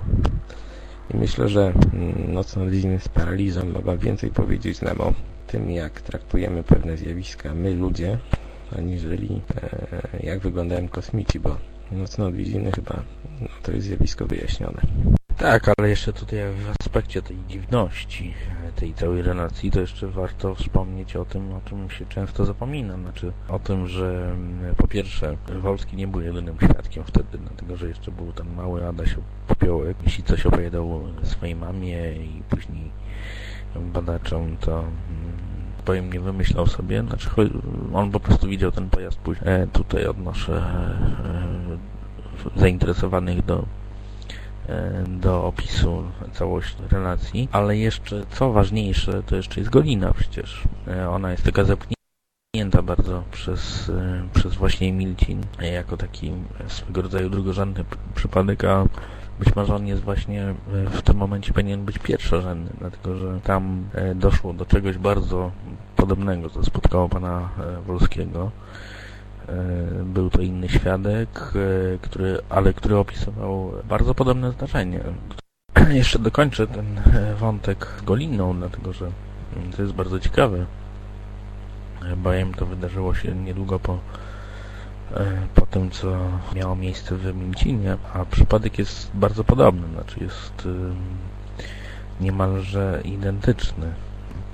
I 1.13 1.17
myślę, 1.17 1.49
że 1.49 1.73
mm, 1.93 2.33
nocne 2.33 2.63
odwiedziny 2.63 2.99
z 2.99 3.07
paraliżem 3.07 3.71
mogą 3.71 3.97
więcej 3.97 4.29
powiedzieć 4.29 4.81
nam 4.81 5.01
o 5.01 5.13
tym, 5.47 5.71
jak 5.71 6.01
traktujemy 6.01 6.63
pewne 6.63 6.97
zjawiska 6.97 7.53
my, 7.53 7.73
ludzie, 7.73 8.17
aniżeli 8.77 9.41
e, 9.55 10.23
jak 10.23 10.39
wyglądają 10.39 10.87
kosmici, 10.87 11.39
bo 11.39 11.57
nocne 11.91 12.25
odwiedziny 12.25 12.71
chyba 12.71 13.03
no, 13.41 13.47
to 13.63 13.71
jest 13.71 13.87
zjawisko 13.87 14.25
wyjaśnione. 14.25 14.81
Tak, 15.37 15.69
ale 15.77 15.89
jeszcze 15.89 16.13
tutaj 16.13 16.39
w 16.39 16.71
aspekcie 16.81 17.21
tej 17.21 17.37
dziwności, 17.49 18.33
tej 18.75 18.93
całej 18.93 19.21
relacji, 19.21 19.71
to 19.71 19.79
jeszcze 19.79 20.07
warto 20.07 20.55
wspomnieć 20.55 21.15
o 21.15 21.25
tym, 21.25 21.53
o 21.53 21.61
czym 21.69 21.89
się 21.89 22.05
często 22.05 22.45
zapomina. 22.45 22.97
Znaczy 22.97 23.31
o 23.49 23.59
tym, 23.59 23.87
że 23.87 24.31
mm, 24.31 24.75
po 24.75 24.87
pierwsze 24.87 25.37
Wolski 25.61 25.95
nie 25.95 26.07
był 26.07 26.21
jedynym 26.21 26.57
świadkiem 26.57 27.03
wtedy, 27.03 27.37
dlatego 27.37 27.77
że 27.77 27.87
jeszcze 27.87 28.11
był 28.11 28.31
ten 28.31 28.55
mały 28.55 28.87
Adaś 28.87 29.15
Popiołek. 29.47 29.97
Jeśli 30.03 30.23
coś 30.23 30.45
opowiadał 30.45 31.01
swojej 31.23 31.55
mamie 31.55 32.13
i 32.15 32.41
później 32.49 32.91
badaczom, 33.75 34.57
to 34.57 34.79
mm, 34.79 34.93
powiem, 35.85 36.13
nie 36.13 36.19
wymyślał 36.19 36.67
sobie, 36.67 37.01
znaczy 37.01 37.29
on 37.93 38.11
po 38.11 38.19
prostu 38.19 38.47
widział 38.47 38.71
ten 38.71 38.89
pojazd 38.89 39.17
później. 39.17 39.55
E, 39.55 39.67
tutaj 39.67 40.05
odnoszę 40.05 40.63
e, 42.55 42.59
zainteresowanych 42.59 43.45
do 43.45 43.65
E, 43.82 43.82
do 45.07 45.45
opisu 45.45 46.03
całości 46.33 46.77
relacji, 46.91 47.49
ale 47.51 47.77
jeszcze, 47.77 48.25
co 48.31 48.51
ważniejsze, 48.51 49.23
to 49.23 49.35
jeszcze 49.35 49.59
jest 49.59 49.71
Golina 49.71 50.13
przecież. 50.13 50.63
E, 50.87 51.09
ona 51.09 51.31
jest 51.31 51.43
taka 51.43 51.63
zepchnięta 51.63 52.81
bardzo 52.81 53.23
przez, 53.31 53.89
e, 53.89 54.27
przez 54.33 54.55
właśnie 54.55 54.89
Emilcin 54.89 55.41
jako 55.61 55.97
taki 55.97 56.31
swego 56.67 57.01
rodzaju 57.01 57.29
drugorzędny 57.29 57.85
przypadek, 58.15 58.63
a 58.63 58.85
być 59.39 59.55
może 59.55 59.75
on 59.75 59.87
jest 59.87 60.01
właśnie 60.01 60.55
w 60.91 61.01
tym 61.01 61.17
momencie 61.17 61.53
powinien 61.53 61.85
być 61.85 61.99
pierwszorzędny, 61.99 62.71
dlatego 62.79 63.15
że 63.15 63.39
tam 63.43 63.89
doszło 64.15 64.53
do 64.53 64.65
czegoś 64.65 64.97
bardzo 64.97 65.51
podobnego, 65.95 66.49
co 66.49 66.63
spotkało 66.63 67.09
pana 67.09 67.49
Wolskiego. 67.85 68.51
E, 69.49 70.03
był 70.03 70.29
to 70.29 70.41
inny 70.41 70.69
świadek, 70.69 71.53
e, 71.55 71.97
który, 71.97 72.39
ale 72.49 72.73
który 72.73 72.97
opisywał 72.97 73.71
bardzo 73.89 74.15
podobne 74.15 74.51
zdarzenie. 74.51 74.99
Jeszcze 75.89 76.19
dokończę 76.19 76.67
ten 76.67 76.97
e, 76.97 77.35
wątek 77.35 77.87
z 77.99 78.01
Goliną, 78.01 78.57
dlatego 78.57 78.93
że 78.93 79.11
mm, 79.55 79.71
to 79.71 79.81
jest 79.81 79.93
bardzo 79.93 80.19
ciekawe. 80.19 80.65
Bowiem 82.17 82.53
to 82.53 82.65
wydarzyło 82.65 83.15
się 83.15 83.35
niedługo 83.35 83.79
po, 83.79 83.99
po 85.55 85.65
tym, 85.65 85.91
co 85.91 86.17
miało 86.55 86.75
miejsce 86.75 87.15
w 87.15 87.35
Mięcinie, 87.35 87.97
a 88.13 88.25
przypadek 88.25 88.79
jest 88.79 89.11
bardzo 89.13 89.43
podobny, 89.43 89.87
znaczy 89.93 90.23
jest 90.23 90.67
niemalże 92.21 93.01
identyczny 93.05 93.93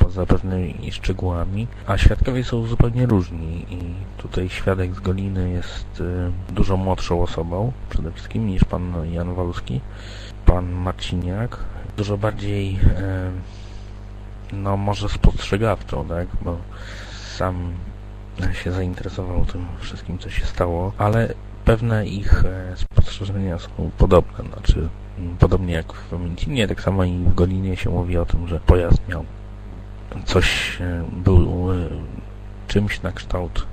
poza 0.09 0.25
pewnymi 0.25 0.91
szczegółami, 0.91 1.67
a 1.87 1.97
świadkowie 1.97 2.43
są 2.43 2.67
zupełnie 2.67 3.05
różni 3.05 3.65
i 3.69 3.77
tutaj 4.17 4.49
świadek 4.49 4.95
z 4.95 4.99
Goliny 4.99 5.49
jest 5.49 6.01
y, 6.01 6.31
dużo 6.53 6.77
młodszą 6.77 7.21
osobą, 7.21 7.71
przede 7.89 8.11
wszystkim 8.11 8.47
niż 8.47 8.63
pan 8.63 8.93
Jan 9.11 9.33
Wolski, 9.33 9.81
pan 10.45 10.71
Marciniak, 10.71 11.57
dużo 11.97 12.17
bardziej 12.17 12.73
y, 12.73 14.55
no 14.55 14.77
może 14.77 15.09
spostrzegawczą, 15.09 16.07
tak, 16.07 16.27
bo 16.41 16.57
sam 17.35 17.73
się 18.63 18.71
zainteresował 18.71 19.45
tym 19.45 19.65
wszystkim, 19.79 20.17
co 20.17 20.29
się 20.29 20.45
stało, 20.45 20.91
ale 20.97 21.33
pewne 21.65 22.07
ich 22.07 22.45
e, 22.45 22.77
spostrzeżenia 22.77 23.59
są 23.59 23.69
podobne, 23.97 24.49
znaczy 24.53 24.89
podobnie 25.39 25.73
jak 25.73 25.93
w 25.93 26.19
Mięcinie, 26.19 26.67
tak 26.67 26.81
samo 26.81 27.03
i 27.03 27.17
w 27.17 27.35
Golinie 27.35 27.77
się 27.77 27.89
mówi 27.89 28.17
o 28.17 28.25
tym, 28.25 28.47
że 28.47 28.59
pojazd 28.59 29.07
miał 29.07 29.25
coś 30.25 30.77
e, 30.81 31.03
był 31.11 31.71
e, 31.71 31.75
czymś 32.67 33.01
na 33.01 33.11
kształt 33.11 33.67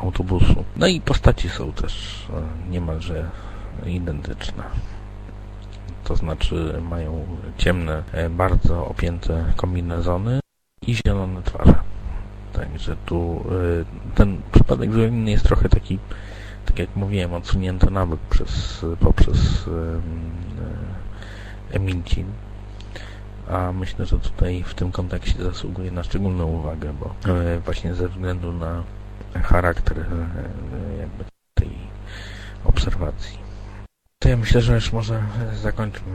autobusu. 0.00 0.64
No 0.76 0.86
i 0.86 1.00
postaci 1.00 1.48
są 1.48 1.72
też 1.72 2.26
e, 2.30 2.70
niemalże 2.70 3.30
identyczne. 3.86 4.64
To 6.04 6.16
znaczy 6.16 6.82
mają 6.90 7.26
ciemne, 7.58 8.02
bardzo 8.30 8.86
opięte 8.86 9.44
kombinezony 9.56 10.40
i 10.86 10.94
zielone 10.94 11.42
twarze. 11.42 11.74
Także 12.52 12.96
tu 13.06 13.44
ten 14.14 14.42
przypadek 14.52 14.90
inny 14.94 15.30
jest 15.30 15.44
trochę 15.44 15.68
taki, 15.68 15.98
tak 16.66 16.78
jak 16.78 16.96
mówiłem, 16.96 17.34
odsunięty 17.34 17.90
nawet 17.90 18.20
przez, 18.20 18.84
poprzez 19.00 19.64
Emilcin 21.72 22.26
a 23.50 23.72
myślę, 23.72 24.06
że 24.06 24.18
tutaj 24.18 24.62
w 24.62 24.74
tym 24.74 24.92
kontekście 24.92 25.42
zasługuje 25.42 25.90
na 25.90 26.02
szczególną 26.02 26.46
uwagę, 26.46 26.92
bo 26.92 27.30
e, 27.32 27.60
właśnie 27.60 27.94
ze 27.94 28.08
względu 28.08 28.52
na 28.52 28.84
charakter 29.42 29.98
e, 29.98 30.06
jakby 30.98 31.24
tej 31.54 31.70
obserwacji. 32.64 33.38
To 34.22 34.28
ja 34.28 34.36
myślę, 34.36 34.60
że 34.60 34.74
już 34.74 34.92
może 34.92 35.22
zakończmy 35.62 36.12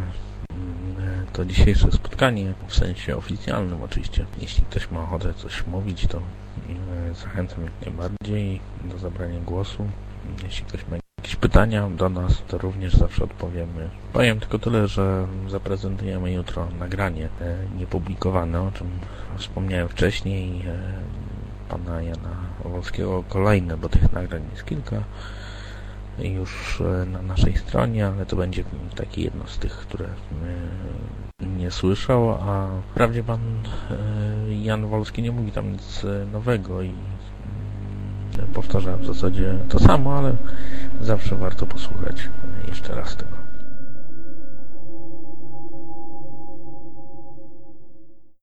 mm, 0.52 1.26
to 1.34 1.46
dzisiejsze 1.46 1.92
spotkanie 1.92 2.54
w 2.68 2.76
sensie 2.76 3.18
oficjalnym 3.18 3.84
oczywiście. 3.84 4.26
Jeśli 4.42 4.64
ktoś 4.66 4.92
ma 4.92 5.04
ochotę 5.04 5.34
coś 5.34 5.68
mówić, 5.68 6.08
to 6.08 6.18
e, 6.18 7.14
zachęcam 7.14 7.64
jak 7.64 7.74
najbardziej 7.82 8.60
do 8.84 8.98
zabrania 8.98 9.40
głosu. 9.40 9.90
Jeśli 10.44 10.66
ktoś 10.66 10.88
ma 10.88 11.01
jakieś 11.22 11.36
pytania 11.36 11.90
do 11.90 12.10
nas, 12.10 12.44
to 12.48 12.58
również 12.58 12.94
zawsze 12.94 13.24
odpowiemy. 13.24 13.90
Powiem 14.14 14.40
tylko 14.40 14.60
tyle, 14.60 14.88
że 14.88 15.28
zaprezentujemy 15.48 16.32
jutro 16.32 16.68
nagranie 16.80 17.30
e, 17.42 17.58
niepublikowane, 17.78 18.62
o 18.62 18.72
czym 18.72 18.88
wspomniałem 19.38 19.90
wcześniej. 19.90 20.62
E, 20.68 20.80
pana 21.70 22.02
Jana 22.02 22.36
Owolskiego 22.66 23.24
kolejne, 23.30 23.78
bo 23.78 23.90
tych 23.90 24.14
nagrań 24.14 24.42
jest 24.52 24.66
kilka 24.66 25.04
już 26.20 26.82
e, 26.82 27.06
na 27.06 27.22
naszej 27.22 27.58
stronie, 27.58 28.08
ale 28.08 28.26
to 28.26 28.36
będzie 28.36 28.64
takie 28.96 29.22
jedno 29.22 29.48
z 29.48 29.58
tych, 29.58 29.74
które 29.74 30.06
nie 31.58 31.72
słyszał, 31.72 32.32
a 32.32 32.68
wprawdzie 32.92 33.24
pan 33.24 33.40
Jan 34.62 34.88
Wolski 34.88 35.22
nie 35.22 35.32
mówi 35.32 35.52
tam 35.52 35.72
nic 35.72 36.06
nowego 36.32 36.82
i 36.82 36.94
powtarza 38.54 38.98
w 38.98 39.06
zasadzie 39.06 39.58
to 39.70 39.80
samo, 39.80 40.18
ale 40.18 40.36
zawsze 41.02 41.36
warto 41.36 41.66
posłuchać 41.66 42.30
jeszcze 42.68 42.96
raz 42.96 43.16
tego. 43.16 43.51